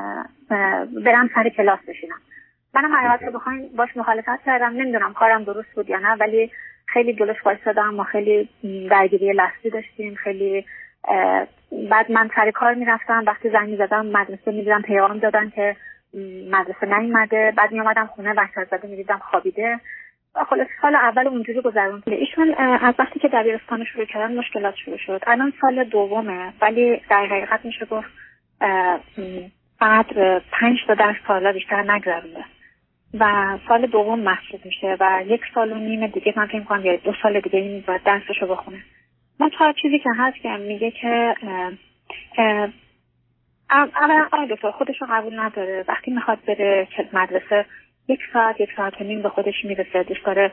برم 1.05 1.29
سر 1.35 1.49
کلاس 1.49 1.79
بشینم. 1.87 2.17
منم 2.75 2.95
حقیقت 2.95 3.23
رو 3.23 3.31
بخواین 3.31 3.69
باش 3.77 3.97
مخالفت 3.97 4.45
کردم. 4.45 4.73
نمی‌دونم 4.73 5.13
کارم 5.13 5.43
درست 5.43 5.75
بود 5.75 5.89
یا 5.89 5.99
نه 5.99 6.15
ولی 6.15 6.51
خیلی 6.87 7.13
جلوش 7.13 7.45
وایسادم 7.45 7.89
ما 7.89 8.03
خیلی 8.03 8.49
درگیری 8.89 9.33
لحظی 9.33 9.69
داشتیم. 9.69 10.15
خیلی 10.15 10.65
بعد 11.89 12.11
من 12.11 12.29
سر 12.35 12.51
کار 12.51 12.73
می‌رفتم. 12.73 13.23
وقتی 13.27 13.49
زنگ 13.49 13.75
زدم 13.75 14.05
مدرسه 14.05 14.51
می‌دیدم 14.51 14.81
پیغام 14.81 15.19
دادن 15.19 15.49
که 15.49 15.75
مدرسه 16.51 16.99
نیومده. 16.99 17.53
بعد 17.57 17.71
می 17.71 17.79
آمدم 17.79 18.05
خونه 18.05 18.33
وحشت 18.33 18.69
زده 18.71 18.87
می‌دیدم 18.87 19.21
خوابیده. 19.31 19.79
خلاص 20.49 20.67
سال 20.81 20.95
اول 20.95 21.27
اونجوری 21.27 21.61
گذروند 21.61 22.03
ایشون 22.07 22.53
از 22.57 22.93
وقتی 22.99 23.19
که 23.19 23.27
دبیرستان 23.27 23.83
شروع 23.83 24.05
کردن 24.05 24.37
مشکلات 24.37 24.75
شروع 24.75 24.97
شد. 24.97 25.21
الان 25.27 25.53
سال 25.61 25.83
دومه 25.83 26.53
ولی 26.61 27.01
در 27.09 27.25
حقیقت 27.25 27.65
میشه 27.65 27.85
گفت 27.85 28.07
فقط 29.79 30.05
پنج 30.51 30.77
تا 30.87 30.93
درس 30.93 31.15
سالا 31.27 31.51
بیشتر 31.51 31.91
نگذرونده 31.91 32.45
و 33.19 33.57
سال 33.67 33.85
دوم 33.85 34.19
محسوب 34.19 34.65
میشه 34.65 34.97
و 34.99 35.23
یک 35.27 35.41
سال 35.53 35.71
و 35.71 35.75
نیم 35.75 36.07
دیگه 36.07 36.33
من 36.35 36.47
فکر 36.47 36.63
کنم 36.63 36.85
یا 36.85 36.95
دو 36.95 37.13
سال 37.23 37.39
دیگه 37.39 37.59
این 37.59 37.83
باید 37.87 38.03
درسشو 38.03 38.47
بخونه. 38.47 38.83
من 39.39 39.49
تا 39.49 39.73
چیزی 39.73 39.99
که 39.99 40.09
هست 40.17 40.37
که 40.37 40.49
میگه 40.49 40.91
که 40.91 41.35
اولا 43.69 44.27
آقای 44.33 44.47
دکتر 44.47 44.71
خودش 44.71 45.01
رو 45.01 45.07
قبول 45.09 45.39
نداره. 45.39 45.85
وقتی 45.87 46.11
می‌خواد 46.11 46.39
بره 46.47 46.87
مدرسه 47.13 47.65
یک 48.07 48.19
ساعت 48.33 48.61
یک 48.61 48.69
ساعت 48.77 49.01
نیم 49.01 49.21
به 49.21 49.29
خودش 49.29 49.65
می‌رسه. 49.65 50.03
دوست 50.03 50.51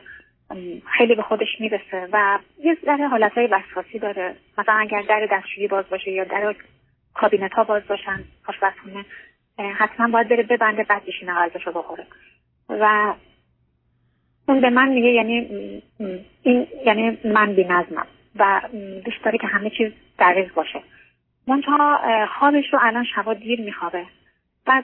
خیلی 0.97 1.15
به 1.15 1.21
خودش 1.21 1.59
می‌رسه 1.59 2.07
و 2.11 2.39
یه 2.59 2.77
ذره 2.85 3.07
حالت 3.07 3.31
های 3.31 3.47
وسواسی 3.47 3.99
داره. 3.99 4.35
مثلا 4.57 4.73
اگر 4.73 5.01
در 5.01 5.27
دستشویی 5.31 5.67
باز 5.67 5.85
باشه 5.89 6.11
یا 6.11 6.23
در 6.23 6.55
کابینت 7.13 7.53
ها 7.53 7.63
باز 7.63 7.87
باشن 7.87 8.23
حتما 9.77 10.07
باید 10.07 10.29
بره 10.29 10.43
ببنده 10.43 10.83
بعد 10.83 11.05
بشینه 11.05 11.33
غذاشو 11.33 11.71
بخوره. 11.71 12.05
و 12.81 13.13
اون 14.47 14.61
به 14.61 14.69
من 14.69 14.89
میگه 14.89 15.07
یعنی 15.07 15.33
این 16.43 16.67
یعنی 16.85 17.17
من 17.25 17.53
بی 17.53 17.63
نظمم 17.63 18.07
و 18.35 18.61
دوست 19.05 19.23
داره 19.23 19.37
که 19.37 19.47
همه 19.47 19.69
چیز 19.69 19.91
دقیق 20.19 20.53
باشه. 20.53 20.79
منتها 21.47 21.99
خوابش 22.39 22.73
رو 22.73 22.79
الان 22.81 23.05
شبا 23.15 23.33
دیر 23.33 23.61
میخوابه. 23.61 24.05
بعد 24.65 24.83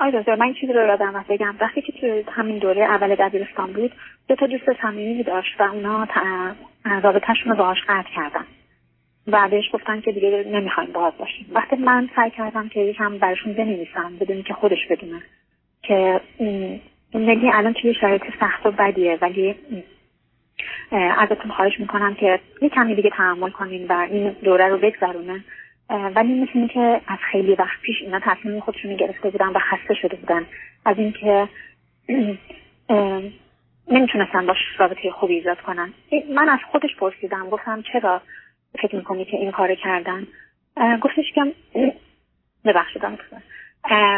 آی 0.00 0.10
دکتر 0.12 0.34
من 0.34 0.54
چیزی 0.54 0.72
رو 0.72 0.86
یادم 0.86 1.24
بگم. 1.28 1.54
وقتی 1.60 1.82
که 1.82 2.22
تو 2.24 2.30
همین 2.30 2.58
دوره 2.58 2.82
اول 2.82 3.14
دبیرستان 3.14 3.72
بود 3.72 3.92
دو 4.28 4.36
تا 4.36 4.46
دوست 4.46 4.72
صمیمی 4.82 5.22
داشت 5.22 5.60
و 5.60 5.62
اونا 5.62 6.08
رابطهشون 7.02 7.52
رو 7.52 7.58
باهاش 7.58 7.78
قطع 7.88 8.08
کردن. 8.16 8.46
و 9.26 9.48
بهش 9.48 9.64
گفتن 9.72 10.00
که 10.00 10.12
دیگه 10.12 10.44
نمی‌خوایم 10.46 10.92
باز 10.92 11.12
باشیم. 11.18 11.46
وقتی 11.52 11.76
من 11.76 12.08
سعی 12.16 12.30
کردم 12.30 12.68
که 12.68 12.80
یکم 12.80 13.18
برشون 13.18 13.52
بنویسم 13.52 14.16
بدون 14.20 14.42
که 14.42 14.54
خودش 14.54 14.86
بدونه 14.90 15.22
که 15.82 16.20
نگی 17.14 17.50
الان 17.50 17.72
توی 17.72 17.94
شرایط 17.94 18.22
سخت 18.40 18.66
و 18.66 18.70
بدیه 18.70 19.18
ولی 19.22 19.54
ازتون 20.92 21.50
خواهش 21.50 21.80
می‌کنم 21.80 22.14
که 22.14 22.40
یه 22.62 22.68
کمی 22.68 22.94
دیگه 22.94 23.10
تحمل 23.10 23.50
کنین 23.50 23.86
و 23.88 23.92
این 24.10 24.28
دوره 24.30 24.68
رو 24.68 24.78
بگذرونه. 24.78 25.44
ولی 26.14 26.40
مثل 26.40 26.66
که 26.66 27.00
از 27.06 27.18
خیلی 27.30 27.54
وقت 27.54 27.80
پیش 27.82 27.96
اینا 28.02 28.20
تصمیم 28.22 28.60
خودشونو 28.60 28.96
گرفته 28.96 29.30
بودن 29.30 29.48
و 29.48 29.58
خسته 29.58 29.94
شده 29.94 30.16
بودن. 30.16 30.46
از 30.84 30.98
اینکه 30.98 31.48
نمی‌تونستن 33.88 34.46
باش 34.46 34.58
رابطه 34.78 35.10
خوبی 35.10 35.34
ایجاد 35.34 35.60
کنن. 35.60 35.92
من 36.34 36.48
از 36.48 36.58
خودش 36.70 36.96
پرسیدم 36.96 37.50
گفتم 37.50 37.82
چرا 37.92 38.22
فکر 38.82 38.96
می‌کنی 38.96 39.24
که 39.24 39.36
این 39.36 39.50
کار 39.50 39.74
کردن؟ 39.74 40.26
گفتش 41.00 41.32
که 41.34 41.54
ببخشیدم 42.64 43.18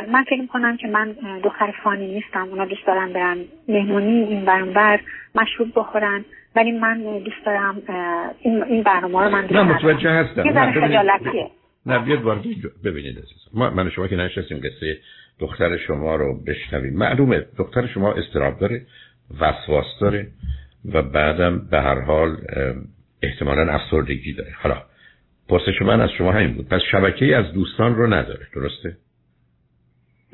من 0.08 0.24
فکر 0.24 0.40
می‌کنم 0.40 0.76
که 0.76 0.88
من 0.88 1.16
دختر 1.44 1.74
فانی 1.84 2.14
نیستم. 2.14 2.48
اونا 2.48 2.64
دوست 2.64 2.86
دارم 2.86 3.12
برن 3.12 3.38
مهمونی 3.68 4.24
این 4.24 4.44
بر 4.44 5.00
مشروب 5.34 5.72
بخورن. 5.76 6.24
ولی 6.56 6.72
من 6.72 7.02
دوست 7.24 7.46
دارم 7.46 7.82
این 8.40 8.64
این 8.64 8.82
برنامه 8.82 9.24
رو 9.24 9.30
من 9.30 9.42
دوست 9.42 9.52
نه 9.52 9.62
متوجه 9.62 10.10
هستم. 10.10 10.42
نه 10.42 11.50
نه 11.86 11.98
بیاد 11.98 12.22
وارد 12.22 12.42
ببینید 12.84 13.18
عزیزم. 13.18 13.50
ما 13.54 13.70
من 13.70 13.90
شما 13.90 14.08
که 14.08 14.16
نشستیم 14.16 14.58
قصه 14.58 14.98
دختر 15.40 15.76
شما 15.76 16.16
رو 16.16 16.40
بشنویم. 16.46 16.98
معلومه 16.98 17.44
دختر 17.58 17.86
شما 17.86 18.12
استراب 18.12 18.58
داره 18.58 18.82
وسواس 19.40 19.86
داره 20.00 20.26
و 20.92 21.02
بعدم 21.02 21.68
به 21.70 21.80
هر 21.80 22.00
حال 22.00 22.36
احتمالا 23.22 23.72
افسردگی 23.72 24.32
داره. 24.32 24.50
حالا 24.62 24.82
پرسش 25.48 25.82
من 25.82 26.00
از 26.00 26.10
شما 26.10 26.32
همین 26.32 26.54
بود. 26.54 26.68
پس 26.68 26.80
شبکه 26.92 27.36
از 27.36 27.52
دوستان 27.52 27.96
رو 27.96 28.06
نداره 28.06 28.46
درسته؟ 28.54 28.96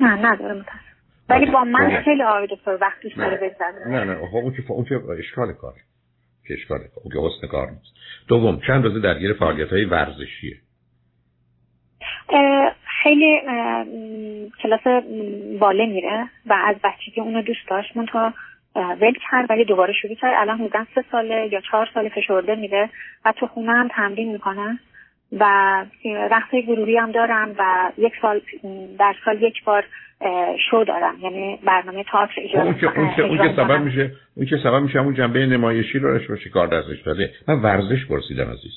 نه 0.01 0.15
نداره 0.15 0.53
متاسف 0.53 0.91
ولی 1.29 1.45
با 1.45 1.63
من 1.63 2.01
خیلی 2.01 2.23
آقای 2.23 2.47
دکتر 2.47 2.77
وقتش 2.81 3.13
داره 3.17 3.37
بگذره 3.37 3.87
نه 3.87 4.03
نه. 4.03 4.27
خب 4.27 4.35
اون 4.35 4.53
که 4.53 4.63
اون 4.67 4.85
که 4.85 4.95
اشکال 5.19 5.53
کار. 5.53 5.73
که 6.47 6.53
اشکال 6.53 6.79
اون 6.79 7.13
که 7.13 7.19
حسن 7.19 7.47
کار 7.47 7.69
نیست. 7.69 7.93
دوم 8.27 8.59
چند 8.67 8.83
روزه 8.83 8.99
درگیر 8.99 9.33
فعالیت 9.33 9.69
های 9.69 9.85
ورزشیه 9.85 10.57
خیلی 13.03 13.41
کلاس 14.63 15.03
باله 15.59 15.85
میره 15.85 16.29
و 16.45 16.53
از 16.53 16.75
بچگی 16.83 17.21
اونو 17.21 17.41
دوست 17.41 17.67
داشت. 17.69 17.97
من 17.97 18.05
تا 18.05 18.33
ول 18.75 19.13
کرد 19.31 19.49
ولی 19.49 19.65
دوباره 19.65 19.93
شروع 19.93 20.15
کرد. 20.15 20.33
الان 20.37 20.57
حدودا 20.57 20.85
سه 20.95 21.03
ساله 21.11 21.49
یا 21.51 21.61
چهار 21.61 21.89
ساله 21.93 22.09
فشرده 22.09 22.55
میره 22.55 22.89
و 23.25 23.31
تو 23.31 23.47
خونه 23.47 23.71
هم 23.71 23.87
تمرین 23.87 24.31
می‌کنه. 24.31 24.79
و 25.39 25.45
رقص 26.05 26.51
گروهی 26.67 26.97
هم 26.97 27.11
دارم 27.11 27.55
و 27.57 27.91
یک 27.97 28.13
سال 28.21 28.41
در 28.99 29.15
سال 29.25 29.41
یک 29.43 29.63
بار 29.63 29.83
شو 30.69 30.83
دارم. 30.87 31.15
یعنی 31.21 31.59
برنامه 31.65 32.03
تئاتر 32.03 32.33
اجرا 32.37 32.63
اون 32.63 32.73
که 32.73 32.99
اون 32.99 33.15
که 33.15 33.21
اون 33.21 33.37
که 33.37 33.53
سبب 33.55 33.81
میشه 33.81 34.11
اون 34.35 34.45
که 34.45 34.57
سبب 34.63 34.81
میشه 34.83 34.99
اون 34.99 35.13
جنبه 35.13 35.45
نمایشی 35.45 35.99
رو 35.99 36.17
داشته 36.17 36.33
باشه 36.33 36.49
کار 36.49 36.67
دستش 36.67 37.01
داده 37.01 37.29
من 37.47 37.61
ورزش 37.61 38.05
پرسیدم 38.05 38.51
عزیز. 38.51 38.71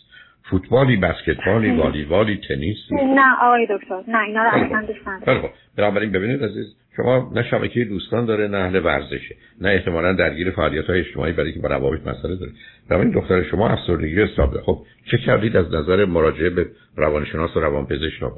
فوتبالی 0.51 0.97
بسکتبالی 0.97 1.77
والیبالی 1.77 2.41
تنیس. 2.49 2.77
نه 2.93 3.35
آقای 3.43 3.67
دکتر. 3.71 4.03
نه 4.09 4.19
اینا 4.19 4.43
رو 4.43 4.49
اصلا 4.49 4.87
دوست 4.87 5.09
ندارم. 5.09 5.51
بنابراین 5.77 6.13
ببینید 6.13 6.45
عزیز 6.45 6.77
شما 6.97 7.31
نه 7.35 7.43
شبکه 7.43 7.85
دوستان 7.85 8.25
داره 8.25 8.49
نه 8.49 8.57
اهل 8.57 8.85
ورزشه 8.85 9.37
نه 9.61 9.69
احتمالا 9.69 10.13
درگیر 10.13 10.51
فعالیت 10.51 10.85
های 10.85 11.01
اجتماعی 11.01 11.33
برای 11.33 11.53
که 11.53 11.61
با 11.61 11.69
روابط 11.69 12.07
مسئله 12.07 12.37
داره. 12.37 12.53
بنابراین 12.91 13.13
دختر 13.13 13.43
شما 13.43 13.69
افسردگی 13.69 14.23
استراب 14.23 14.61
خب 14.61 14.79
چه 15.11 15.19
کردید 15.19 15.57
از 15.57 15.75
نظر 15.75 16.05
مراجعه 16.05 16.51
به 16.51 16.67
روانشناس 16.97 17.57
و 17.57 17.61
روانپزشک 17.61 18.23
رو 18.23 18.31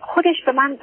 خودش 0.00 0.36
به 0.46 0.52
من 0.52 0.76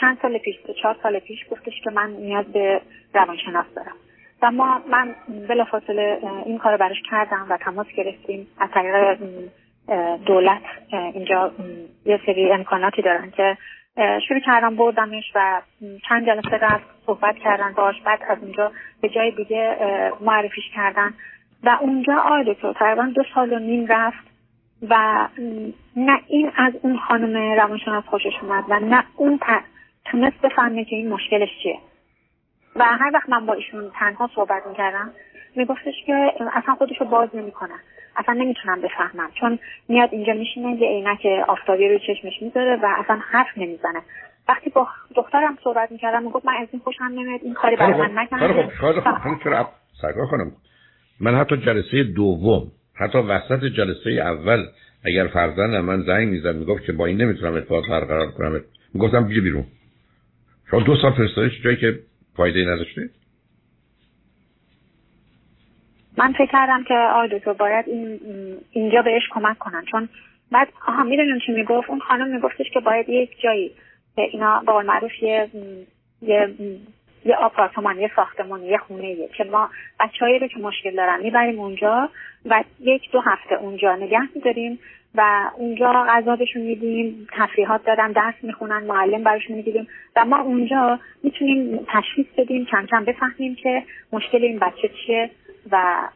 چند 0.00 0.18
سال 0.22 0.38
پیش 0.38 0.54
چهار 0.82 0.96
سال 1.02 1.18
پیش 1.18 1.38
گفتش 1.50 1.72
که 1.84 1.90
من 1.90 2.10
نیاز 2.10 2.46
به 2.52 2.80
روانشناس 3.14 3.66
دارم. 3.76 3.96
و 4.44 4.50
ما 4.50 4.80
من 4.90 5.14
بلافاصله 5.48 6.18
این 6.46 6.58
کار 6.58 6.76
براش 6.76 7.02
کردم 7.10 7.46
و 7.50 7.56
تماس 7.56 7.86
گرفتیم. 7.86 8.46
از 8.60 8.68
طریق 8.74 9.18
دولت 10.26 10.62
اینجا 10.90 11.52
یه 12.04 12.20
سری 12.26 12.52
امکاناتی 12.52 13.02
دارن 13.02 13.30
که 13.30 13.56
شروع 14.28 14.40
کردم 14.40 14.76
بردمش 14.76 15.32
و 15.34 15.62
چند 16.08 16.26
جلسه 16.26 16.56
رفت 16.56 16.84
صحبت 17.06 17.36
کردن 17.36 17.72
باش. 17.72 18.00
بعد 18.02 18.18
از 18.28 18.38
اونجا 18.42 18.72
به 19.00 19.08
جای 19.08 19.30
دیگه 19.30 19.76
معرفیش 20.20 20.64
کردن. 20.74 21.14
و 21.62 21.78
اونجا 21.80 22.16
آقای 22.18 22.54
دکتر 22.54 22.72
تقریبا 22.72 23.02
دو 23.14 23.22
سال 23.34 23.52
و 23.52 23.58
نیم 23.58 23.86
رفت 23.86 24.26
و 24.88 25.28
نه 25.96 26.20
این 26.26 26.52
از 26.56 26.72
اون 26.82 26.98
خانم 26.98 27.52
روانشناس 27.60 28.04
خوشش 28.04 28.32
اومد 28.42 28.64
و 28.68 28.80
نه 28.80 29.04
اون 29.16 29.40
تونست 30.04 30.40
بفهمه 30.42 30.84
که 30.84 30.96
این 30.96 31.08
مشکلش 31.08 31.48
چیه. 31.62 31.78
و 32.76 32.84
هر 32.84 33.10
وقت 33.14 33.28
من 33.28 33.46
با 33.46 33.52
ایشون 33.52 33.90
تنها 33.98 34.30
صحبت 34.34 34.66
می‌کردم 34.66 35.10
میگفتش 35.56 35.94
که 36.06 36.32
اصلا 36.52 36.74
خودش 36.74 37.00
رو 37.00 37.06
باز 37.06 37.28
نمی‌کنه. 37.34 37.74
اصلا 38.16 38.34
نمی‌تونم 38.34 38.80
بفهمم. 38.80 39.30
چون 39.40 39.58
میاد 39.88 40.08
اینجا 40.12 40.32
میشینه 40.32 40.82
یه 40.82 40.88
عینک 40.88 41.26
آفتابی 41.48 41.88
روی 41.88 41.98
چشمش 41.98 42.42
می‌ذاره 42.42 42.76
و 42.82 42.86
اصلا 42.98 43.20
حرف 43.30 43.58
نمی‌زنه. 43.58 44.02
وقتی 44.48 44.70
با 44.70 44.88
دخترم 45.16 45.58
صحبت 45.64 45.92
می‌کردم 45.92 46.22
می‌گفت 46.22 46.46
من 46.46 46.52
از 46.62 46.68
این 46.72 46.82
خوشم 46.84 47.04
نمیاد 47.04 47.40
این 47.42 47.54
کاری 47.54 47.76
برای 47.76 48.12
من 48.12 48.26
چرا 50.02 50.26
کنم 50.30 50.52
من 51.20 51.34
حتی 51.34 51.56
جلسه 51.56 52.04
دوم 52.04 52.72
حتی 52.94 53.18
وسط 53.18 53.64
جلسه 53.64 54.10
اول 54.10 54.66
اگر 55.04 55.26
فرزند 55.26 55.74
من 55.74 56.02
زنگ 56.02 56.28
می‌زد 56.28 56.56
می‌گفت 56.56 56.84
که 56.84 56.92
با 56.92 57.06
این 57.06 57.22
نمی‌تونم 57.22 57.54
ارتباط 57.54 57.84
برقرار 57.90 58.30
کنم. 58.30 58.60
می‌گفتم 58.94 59.24
بیا 59.24 59.42
بیرون. 59.42 59.64
شما 60.70 60.80
دو 60.80 60.96
سال 60.96 61.12
فرستادش 61.12 61.62
جایی 61.62 61.76
که 61.76 61.98
فایده 62.36 62.60
نداشته؟ 62.72 63.10
من 66.18 66.32
فکر 66.32 66.52
کردم 66.52 66.84
که 66.84 66.94
آقای 66.94 67.28
دکتر 67.28 67.52
باید 67.52 67.88
این 67.88 68.20
اینجا 68.70 69.02
بهش 69.02 69.22
کمک 69.30 69.58
کنن. 69.58 69.84
چون 69.90 70.08
بعد 70.52 70.68
آها 70.88 71.02
می‌دونیم 71.02 71.38
چی 71.46 71.52
می‌گفت؟ 71.52 71.90
اون 71.90 72.00
خانم 72.00 72.34
میگفتش 72.34 72.66
که 72.74 72.80
باید 72.80 73.08
یک 73.08 73.40
جایی 73.40 73.72
که 74.16 74.22
اینا 74.22 74.62
با 74.66 74.82
معروف 74.82 75.22
یه 75.22 75.48
یه 76.22 76.54
یه 77.24 77.36
آپارتمان 77.36 78.00
یه 78.00 78.10
ساختمان 78.16 78.62
یه 78.62 78.78
خونه 78.78 79.08
یه 79.08 79.28
که 79.28 79.44
ما 79.44 79.70
بچه‌ای 80.00 80.38
رو 80.38 80.46
که 80.46 80.58
مشکل 80.58 80.96
دارن 80.96 81.22
می‌بریم 81.22 81.60
اونجا 81.60 82.08
و 82.44 82.64
یک 82.80 83.10
دو 83.12 83.20
هفته 83.20 83.54
اونجا 83.54 83.96
نگه 83.96 84.20
میداریم. 84.34 84.78
و 85.14 85.50
اونجا 85.56 86.06
غذا 86.08 86.36
بهشون 86.36 86.62
میدیم 86.62 87.26
تفریحات 87.32 87.84
دارن 87.84 88.12
درس 88.12 88.34
می‌خونن 88.42 88.84
معلم 88.84 89.24
براشون 89.24 89.56
میدیم 89.56 89.88
و 90.16 90.24
ما 90.24 90.40
اونجا 90.40 90.98
می‌تونیم 91.22 91.86
تشخیص 91.88 92.26
بدیم 92.38 92.66
کم 92.66 92.86
کم 92.86 93.04
بفهمیم 93.04 93.54
که 93.54 93.82
مشکل 94.12 94.42
این 94.42 94.58
بچه 94.58 94.90
چیه 95.06 95.30
و 95.70 96.08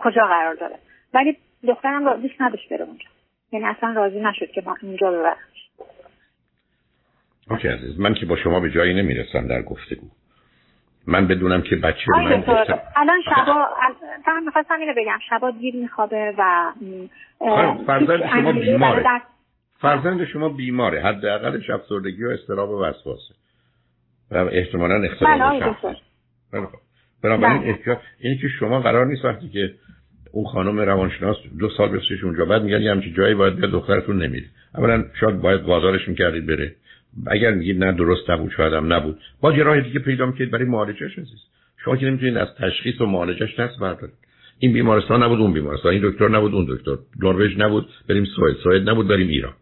کجا 0.00 0.22
قرار 0.22 0.54
داره. 0.54 0.76
ولی 1.14 1.36
دخترم 1.68 2.20
دوست 2.20 2.40
نداشت 2.40 2.68
بره 2.68 2.84
اونجا. 2.84 3.06
یعنی 3.52 3.66
اصلا 3.66 3.92
راضی 3.92 4.20
نشد 4.20 4.50
که 4.50 4.62
ما 4.66 4.76
اونجا 4.82 5.10
ببرمش. 5.10 5.70
اوکی 7.50 7.68
عزیز 7.68 8.00
من 8.00 8.14
که 8.14 8.26
با 8.26 8.36
شما 8.36 8.60
به 8.60 8.70
جایی 8.70 8.94
نمی‌رسم 8.94 9.46
در 9.48 9.62
گفتگو. 9.62 10.06
من 11.06 11.26
بدونم 11.26 11.62
که 11.62 11.76
بچه 11.76 12.04
من 12.08 12.44
الان 12.96 13.22
شبا 13.24 13.66
فقط 14.24 14.42
می‌خواستم 14.44 14.74
اینو 14.80 14.92
بگم. 14.96 15.18
شبا 15.28 15.50
دیر 15.50 15.74
میخوابه 15.76 16.34
و 16.38 16.72
فرزند 17.86 18.26
شما 18.30 18.52
بیماره. 18.52 19.04
فرزند 19.80 20.24
شما 20.24 20.48
بیماره. 20.48 21.02
حداقلش 21.02 21.70
افسردگی 21.70 22.24
و 22.24 22.28
استراب 22.28 22.70
و 22.70 22.82
وسواسه 22.84 23.34
و 24.30 24.36
احتمالا 24.36 25.02
اختلال 25.04 25.60
شخص. 25.60 25.84
بنابراین 27.22 27.58
بله. 27.58 27.68
احتیاط 27.68 27.98
اینی 28.20 28.38
که 28.38 28.48
شما 28.48 28.80
قرار 28.80 29.06
نیست 29.06 29.24
وقتی 29.24 29.48
که 29.48 29.74
اون 30.32 30.44
خانم 30.44 30.80
روانشناس 30.80 31.36
دو 31.58 31.68
سال 31.68 31.88
بسیش 31.88 32.24
اونجا 32.24 32.44
بعد 32.44 32.62
میگن 32.62 32.82
یه 32.82 32.90
همچین 32.90 33.14
جایی 33.14 33.34
باید 33.34 33.56
بیاد 33.56 33.70
دخترتون 33.70 34.22
نمیره. 34.22 34.46
اولا 34.74 35.04
شاید 35.20 35.40
باید 35.40 35.62
وادارش 35.62 36.08
می‌کردید 36.08 36.46
بره. 36.46 36.74
اگر 37.26 37.50
میگید 37.50 37.84
نه 37.84 37.92
درست 37.92 38.30
نبود 38.30 38.50
شاید 38.56 38.72
هم 38.72 38.92
نبود. 38.92 39.18
با 39.40 39.52
یه 39.52 39.62
راه 39.62 39.80
دیگه 39.80 40.00
پیدا 40.00 40.26
می‌کنید 40.26 40.50
برای 40.50 40.64
معالجهش 40.64 41.18
عزیز. 41.18 41.40
شما 41.84 41.96
که 41.96 42.06
نمی‌تونید 42.06 42.36
از 42.36 42.48
تشخیص 42.58 43.00
و 43.00 43.06
معالجهش 43.06 43.60
دست 43.60 43.80
بردارید. 43.80 44.14
این 44.58 44.72
بیمارستان 44.72 45.22
نبود 45.22 45.40
اون 45.40 45.52
بیمارستان. 45.52 45.92
این 45.92 46.02
دکتر 46.04 46.28
نبود 46.28 46.54
اون 46.54 46.66
دکتر. 46.68 46.96
نروژ 47.22 47.58
نبود. 47.58 47.86
بریم 48.08 48.24
سوئد. 48.24 48.54
سوئد 48.56 48.88
نبود 48.88 49.08
بریم 49.08 49.28
ایران. 49.28 49.52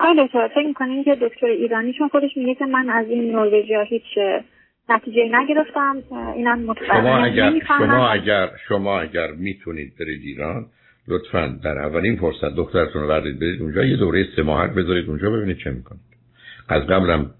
آره 0.00 0.26
دکتر 0.26 0.48
فکر 0.48 0.66
می‌کنین 0.66 1.04
که 1.04 1.14
دکتر 1.14 1.46
ایرانی 1.46 1.92
چون 1.92 2.08
خودش 2.08 2.30
میگه 2.36 2.54
که 2.54 2.66
من 2.66 2.90
از 2.90 3.06
این 3.08 3.32
نروژیا 3.32 3.82
هیچ 3.82 4.18
نتیجه 4.88 5.30
نگرفتم 5.32 6.02
اینم 6.34 6.58
متوجه 6.58 6.86
شما 6.86 7.18
اگر 7.18 7.52
شما 7.78 8.08
اگر 8.08 8.50
شما 8.68 9.00
اگر 9.00 9.32
می‌تونید 9.32 9.92
برید 10.00 10.20
ایران 10.22 10.66
لطفا 11.08 11.58
در 11.64 11.78
اولین 11.78 12.16
فرصت 12.16 12.56
دخترتون 12.56 13.02
رو 13.02 13.08
بردید 13.08 13.40
برید 13.40 13.62
اونجا 13.62 13.84
یه 13.84 13.96
دوره 13.96 14.26
سه 14.36 14.42
ماه 14.42 14.68
بذارید 14.68 15.08
اونجا 15.08 15.30
ببینید 15.30 15.58
چه 15.58 15.70
می‌کنید 15.70 16.13
از 16.68 16.82
قبلم 16.82 17.30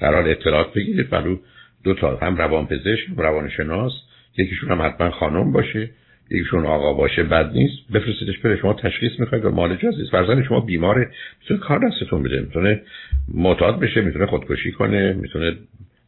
قرار 0.00 0.28
اطلاعات 0.28 0.74
بگیرید 0.74 1.10
برو 1.10 1.38
دو 1.84 1.94
تا 1.94 2.16
هم 2.16 2.36
روان 2.36 2.66
پزشک 2.66 3.06
روانشناس 3.16 3.92
یکیشون 4.38 4.70
هم 4.70 4.82
حتما 4.82 5.10
خانم 5.10 5.52
باشه 5.52 5.90
یکیشون 6.30 6.66
آقا 6.66 6.92
باشه 6.92 7.22
بد 7.22 7.52
نیست. 7.52 7.92
بفرستیدش 7.92 8.38
بره 8.38 8.56
شما 8.56 8.74
تشخیص 8.74 9.20
می‌خواید 9.20 9.44
و 9.44 9.50
مالج 9.50 9.86
عزیز 9.86 10.10
فرزند 10.10 10.44
شما 10.44 10.60
بیماره 10.60 11.10
می‌تونه 11.40 11.60
کار 11.60 11.80
دستتون 11.88 12.22
بده 12.22 12.40
می‌تونه 12.40 12.82
معتاد 13.34 13.80
بشه 13.80 14.00
می‌تونه 14.00 14.26
خودکشی 14.26 14.72
کنه 14.72 15.12
می‌تونه 15.12 15.56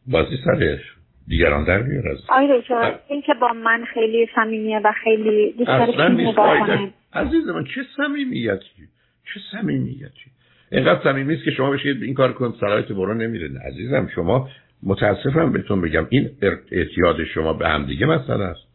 بازی 0.07 0.37
سرش 0.45 0.79
دیگران 1.27 1.63
در 1.63 1.81
میاره 1.81 2.11
از 2.11 2.17
آقای 2.29 2.63
این 3.07 3.21
که 3.21 3.33
با 3.41 3.53
من 3.53 3.85
خیلی 3.93 4.27
صمیمیه 4.35 4.79
و 4.79 4.93
خیلی 5.03 5.53
دوست 5.57 5.67
داره 5.67 6.93
عزیز 7.13 7.47
من 7.47 7.63
چه 7.63 7.81
صمیمیتی؟ 7.97 8.87
چه 9.33 9.39
صمیمیتی؟ 9.51 10.31
اینقدر 10.71 11.03
صمیمی 11.03 11.33
است 11.33 11.43
که 11.43 11.51
شما 11.51 11.71
بشید 11.71 12.03
این 12.03 12.13
کار 12.13 12.33
کنید 12.33 12.53
سرایت 12.59 12.87
برو 12.87 13.13
نمیره. 13.13 13.49
عزیزم 13.67 14.07
شما 14.15 14.49
متاسفم 14.83 15.51
بهتون 15.51 15.81
بگم 15.81 16.07
این 16.09 16.29
اعتیاد 16.71 17.23
شما 17.23 17.53
به 17.53 17.69
هم 17.69 17.85
دیگه 17.85 18.05
مسئله 18.05 18.43
است. 18.43 18.67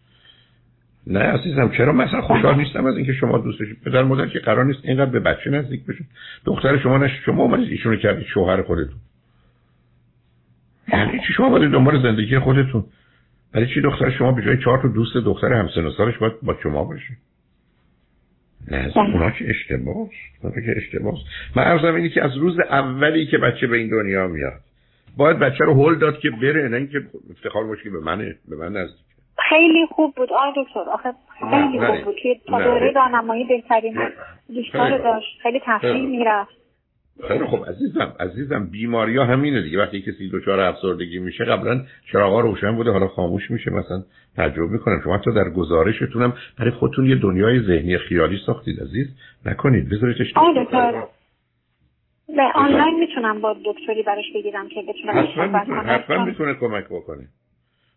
نه 1.07 1.19
عزیزم 1.19 1.69
چرا؟ 1.69 1.93
مثلا 1.93 2.21
خوشحال 2.21 2.57
نیستم 2.57 2.87
از 2.87 2.97
اینکه 2.97 3.13
شما 3.13 3.39
دوستش 3.39 3.67
پدر 3.85 4.03
مادر 4.03 4.27
که 4.27 4.39
قرار 4.39 4.65
نیست 4.65 4.81
اینقدر 4.85 5.11
به 5.11 5.21
بچه 5.21 5.51
نزدیک 5.51 5.87
بشین 5.87 6.07
دختر 6.45 6.79
شما 6.79 6.99
نش 6.99 7.11
شما 7.25 7.43
اومدید 7.43 7.69
ایشونو 7.69 7.97
کردید 7.97 8.27
شوهر 8.27 8.63
خودتون. 8.63 8.97
یعنی 10.93 11.21
چی؟ 11.27 11.33
شما 11.33 11.49
باید 11.49 11.73
دنبال 11.73 12.03
زندگی 12.03 12.39
خودتون. 12.39 12.85
برای 13.53 13.67
چی 13.75 13.81
دختر 13.81 14.11
شما 14.11 14.33
به 14.33 14.43
جای 14.43 14.59
چهار 14.65 14.83
تا 14.83 14.89
دوست 14.89 15.17
دختر 15.17 15.53
همسن 15.53 15.85
و 15.85 15.91
سالش 15.91 16.19
باید 16.19 16.33
با 16.43 16.57
شما 16.63 16.85
باشه؟ 16.85 17.17
نه 18.71 18.93
بله. 18.97 18.99
اونا 18.99 19.31
که 19.31 19.51
اشتباه 19.51 19.97
اونا 20.43 20.55
که 20.55 20.75
اشتباه 20.77 21.15
من 21.57 21.63
عرضم 21.63 21.95
اینی 21.95 22.09
که 22.09 22.25
از 22.25 22.37
روز 22.37 22.59
اولی 22.61 23.27
که 23.27 23.39
بچه 23.39 23.67
به 23.67 23.77
این 23.77 23.89
دنیا 23.89 24.29
میاد 24.29 24.61
باید 25.17 25.39
بچه 25.39 25.65
رو 25.65 25.75
هول 25.75 25.99
داد 25.99 26.19
که 26.19 26.31
بره 26.31 26.69
نه 26.69 26.77
اینکه 26.77 27.03
افتخار 27.31 27.67
باشه 27.67 27.91
به 27.91 28.01
منه 28.01 28.37
به 28.49 28.57
من 28.57 28.73
نزدیک. 28.73 29.03
خیلی 29.49 29.87
خوب 29.91 30.15
بود. 30.15 30.33
آقای 30.33 30.65
دکتر 30.65 30.81
آخه 30.81 31.13
خیلی 31.51 31.87
خوب 31.87 32.05
بود 32.05 32.17
که 32.23 32.41
تا 32.47 32.63
دوره 32.63 32.93
راهنمایی 32.93 33.45
بهترین 33.45 33.99
دوستان 34.55 34.99
داشت. 34.99 35.41
خیلی 35.43 35.61
تفریح 35.65 36.07
می‌رفت. 36.07 36.62
خیلی 37.29 37.47
خب 37.47 37.65
عزیزم 37.69 38.13
عزیزم 38.21 38.67
بیماری 38.67 39.17
ها 39.17 39.25
همینه 39.25 39.63
دیگه. 39.63 39.79
وقتی 39.79 40.03
کسی 40.03 40.31
دچار 40.33 40.61
افسردگی 40.61 41.19
میشه 41.19 41.45
قبلا 41.45 41.85
چراغا 42.13 42.41
روشن 42.41 42.77
بوده 42.77 42.91
حالا 42.91 43.09
خاموش 43.09 43.51
میشه 43.51 43.71
مثلا 43.71 44.03
تجربه 44.37 44.73
می‌کنم. 44.73 45.01
شما 45.05 45.17
حتی 45.17 45.33
در 45.33 45.51
گزارشتونم 45.51 46.33
برای 46.59 46.71
خودتون 46.71 47.07
یه 47.07 47.17
دنیای 47.17 47.61
ذهنی 47.61 47.99
خیالی 47.99 48.39
ساختید 48.47 48.81
عزیز. 48.81 49.07
نکنید 49.47 49.89
بذاریدش 49.89 50.33
به 52.37 52.43
آنلاین 52.55 52.99
می‌تونم 52.99 53.41
با 53.41 53.57
دکتری 53.65 54.03
براش 54.03 54.25
بگیرم 54.35 54.69
که 54.69 54.83
بتونم 54.89 55.57
حتما 55.87 56.25
می‌تونه 56.25 56.55
کمک 56.55 56.85
بکنه. 56.85 57.29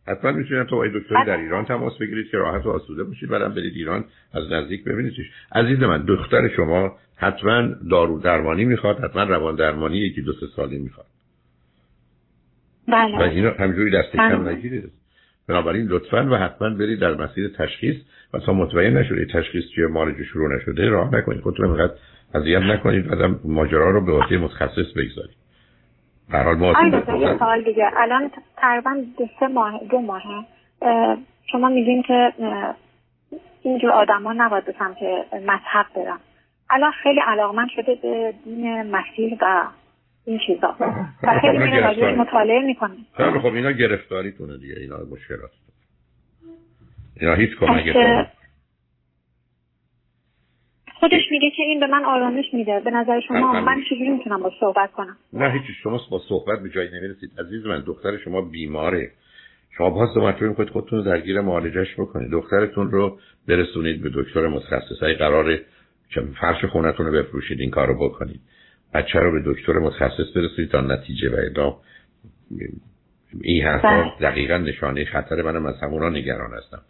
حتما 0.07 0.31
می‌تونید 0.31 0.67
تو 0.67 0.87
دکتری 0.87 1.25
در 1.27 1.37
ایران 1.37 1.65
تماس 1.65 1.97
بگیرید 1.97 2.29
که 2.31 2.37
راحت 2.37 2.65
و 2.65 2.69
آسوده 2.69 3.03
باشید 3.03 3.29
بعدم 3.29 3.53
برید 3.53 3.73
ایران 3.75 4.05
از 4.33 4.51
نزدیک 4.51 4.83
ببینیدش. 4.83 5.31
عزیز 5.51 5.79
من 5.79 6.05
دختر 6.05 6.47
شما 6.47 6.97
حتما 7.17 7.67
دارو 7.89 8.19
درمانی 8.19 8.65
می‌خواد 8.65 8.99
حتما 8.99 9.23
روان 9.23 9.55
درمانی 9.55 9.97
یکی 9.97 10.21
دو 10.21 10.33
سه 10.33 10.45
سالی 10.55 10.79
می‌خواد. 10.79 11.05
بله. 12.87 13.17
و 13.19 13.21
اینو 13.21 13.51
همجوری 13.51 13.91
دست 13.91 14.11
کم 14.11 14.43
بله. 14.43 14.55
نگیرید. 14.55 14.91
بنابراین 15.47 15.87
لطفا 15.87 16.29
و 16.31 16.35
حتما 16.35 16.69
برید 16.69 16.99
در 16.99 17.15
مسیر 17.15 17.47
تشخیص. 17.47 17.95
و 18.33 18.39
تا 18.39 18.53
مطمئن 18.53 18.97
نشده 18.97 19.25
تشخیص 19.25 19.63
چیه 19.75 19.87
مالج 19.87 20.23
شروع 20.23 20.55
نشده 20.55 20.89
راه 20.89 21.15
نکنید. 21.15 21.41
خودتون 21.41 21.65
اینقدر 21.65 21.93
اذیت 22.33 22.61
نکنید 22.61 23.07
بعدم 23.07 23.39
ماجرا 23.43 23.89
رو 23.89 24.05
به 24.05 24.11
واسطه 24.11 24.37
متخصص 24.37 24.91
بگذارید. 24.95 25.44
به 26.31 26.37
حال 26.37 26.55
ما 26.57 26.73
یه 27.19 27.37
سوال 27.37 27.61
دیگه. 27.61 27.91
الان 27.97 28.31
تقریبا 28.57 29.03
دو 29.17 29.27
سه 29.39 29.47
ماه 29.47 29.79
دو 29.91 29.99
ماهه. 29.99 30.45
شما 31.51 31.69
میگین 31.69 32.01
که 32.01 32.33
اینجور 33.61 33.91
آدما 33.91 34.33
نباید 34.33 34.65
به 34.65 34.75
سمت 34.79 34.97
مذهب 35.33 35.85
برن. 35.95 36.19
الان 36.69 36.91
خیلی 36.91 37.19
علاقمند 37.19 37.69
شده 37.75 37.95
به 38.01 38.33
دین 38.43 38.91
مسیح 38.91 39.37
و 39.41 39.67
این 40.25 40.39
چیزا. 40.47 40.75
و 41.23 41.39
خیلی 41.39 41.57
میره 41.57 42.15
مطالعه 42.15 42.65
می‌کنه. 42.65 42.95
خیلی 43.17 43.39
خب 43.39 43.53
اینا 43.53 43.71
گرفتاریتونه 43.71 44.57
دیگه. 44.57 44.75
اینا 44.79 44.95
مشکلات. 45.11 45.51
اینا 47.21 47.33
هیچ 47.33 47.49
کمک 47.59 47.95
خودش 50.99 51.21
میگه 51.31 51.49
که 51.49 51.63
این 51.63 51.79
به 51.79 51.87
من 51.87 52.05
آرامش 52.05 52.45
میده. 52.53 52.79
به 52.79 52.91
نظر 52.91 53.19
شما 53.27 53.61
من 53.61 53.83
چجوری 53.89 54.09
می‌تونم 54.09 54.43
با 54.43 54.51
صحبت 54.59 54.91
کنم؟ 54.91 55.17
نه 55.33 55.51
هیچ 55.51 55.63
شما 55.83 56.01
با 56.11 56.21
صحبت 56.29 56.59
به 56.59 56.69
جایی 56.69 56.89
نمی‌رسید. 56.89 57.31
عزیز 57.39 57.65
من 57.65 57.83
دختر 57.87 58.17
شما 58.17 58.41
بیماره. 58.41 59.11
شما 59.77 59.89
باز 59.89 60.13
دو 60.13 60.21
مرتبه 60.21 60.49
می‌خواید 60.49 60.69
خودتون 60.69 60.99
رو 60.99 61.05
درگیر 61.05 61.41
معالجش 61.41 61.93
بکنید. 61.97 62.31
دخترتون 62.31 62.91
رو 62.91 63.19
برسونید 63.47 64.01
به 64.01 64.09
دکتر 64.13 64.47
متخصص 64.47 64.99
های 65.01 65.13
قرار 65.13 65.59
فرش 66.41 66.65
خونتون 66.65 67.05
رو 67.05 67.11
بفروشید 67.11 67.59
این 67.59 67.69
کار 67.69 67.87
رو 67.87 68.09
بکنید. 68.09 68.39
بچه 68.93 69.19
رو 69.19 69.31
به 69.31 69.41
دکتر 69.45 69.73
متخصص 69.73 70.35
برسونید 70.35 70.71
تا 70.71 70.81
نتیجه 70.81 71.29
و 71.29 71.35
ادام 71.45 71.75
این 73.41 73.63
حرفا 73.63 74.01
بله. 74.01 74.31
دقیقا 74.31 74.57
نشانه 74.57 75.05
خطر 75.05 75.41
منم 75.41 75.65
از 75.65 75.75
همونا 75.81 76.09
نگران 76.09 76.53
هستم. 76.53 76.81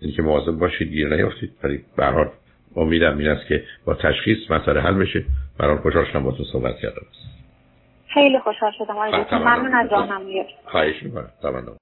اینکه 0.00 0.22
مواظب 0.22 0.58
باشید 0.58 0.88
گیر 0.88 1.14
نیافتید 1.14 1.50
ولی 1.62 1.84
به 1.96 2.06
امیدم 2.76 3.18
این 3.18 3.28
است 3.28 3.46
که 3.46 3.64
با 3.84 3.94
تشخیص 3.94 4.50
مسئله 4.50 4.80
حل 4.80 4.94
بشه. 4.94 5.24
برای 5.58 5.76
خوشحال 5.78 6.04
شدم 6.04 6.22
با 6.22 6.32
تو 6.32 6.44
صحبت 6.44 6.78
کرده 6.78 7.00
خیلی 8.14 8.38
خوشحال 8.38 8.72
شدم. 8.78 8.96
آقای 8.96 9.22
دکتر 9.24 9.38
ممنون 9.38 9.74
از 9.74 9.92
راهنمایی. 9.92 10.44
خواهش 10.64 11.02
می‌کنم. 11.02 11.28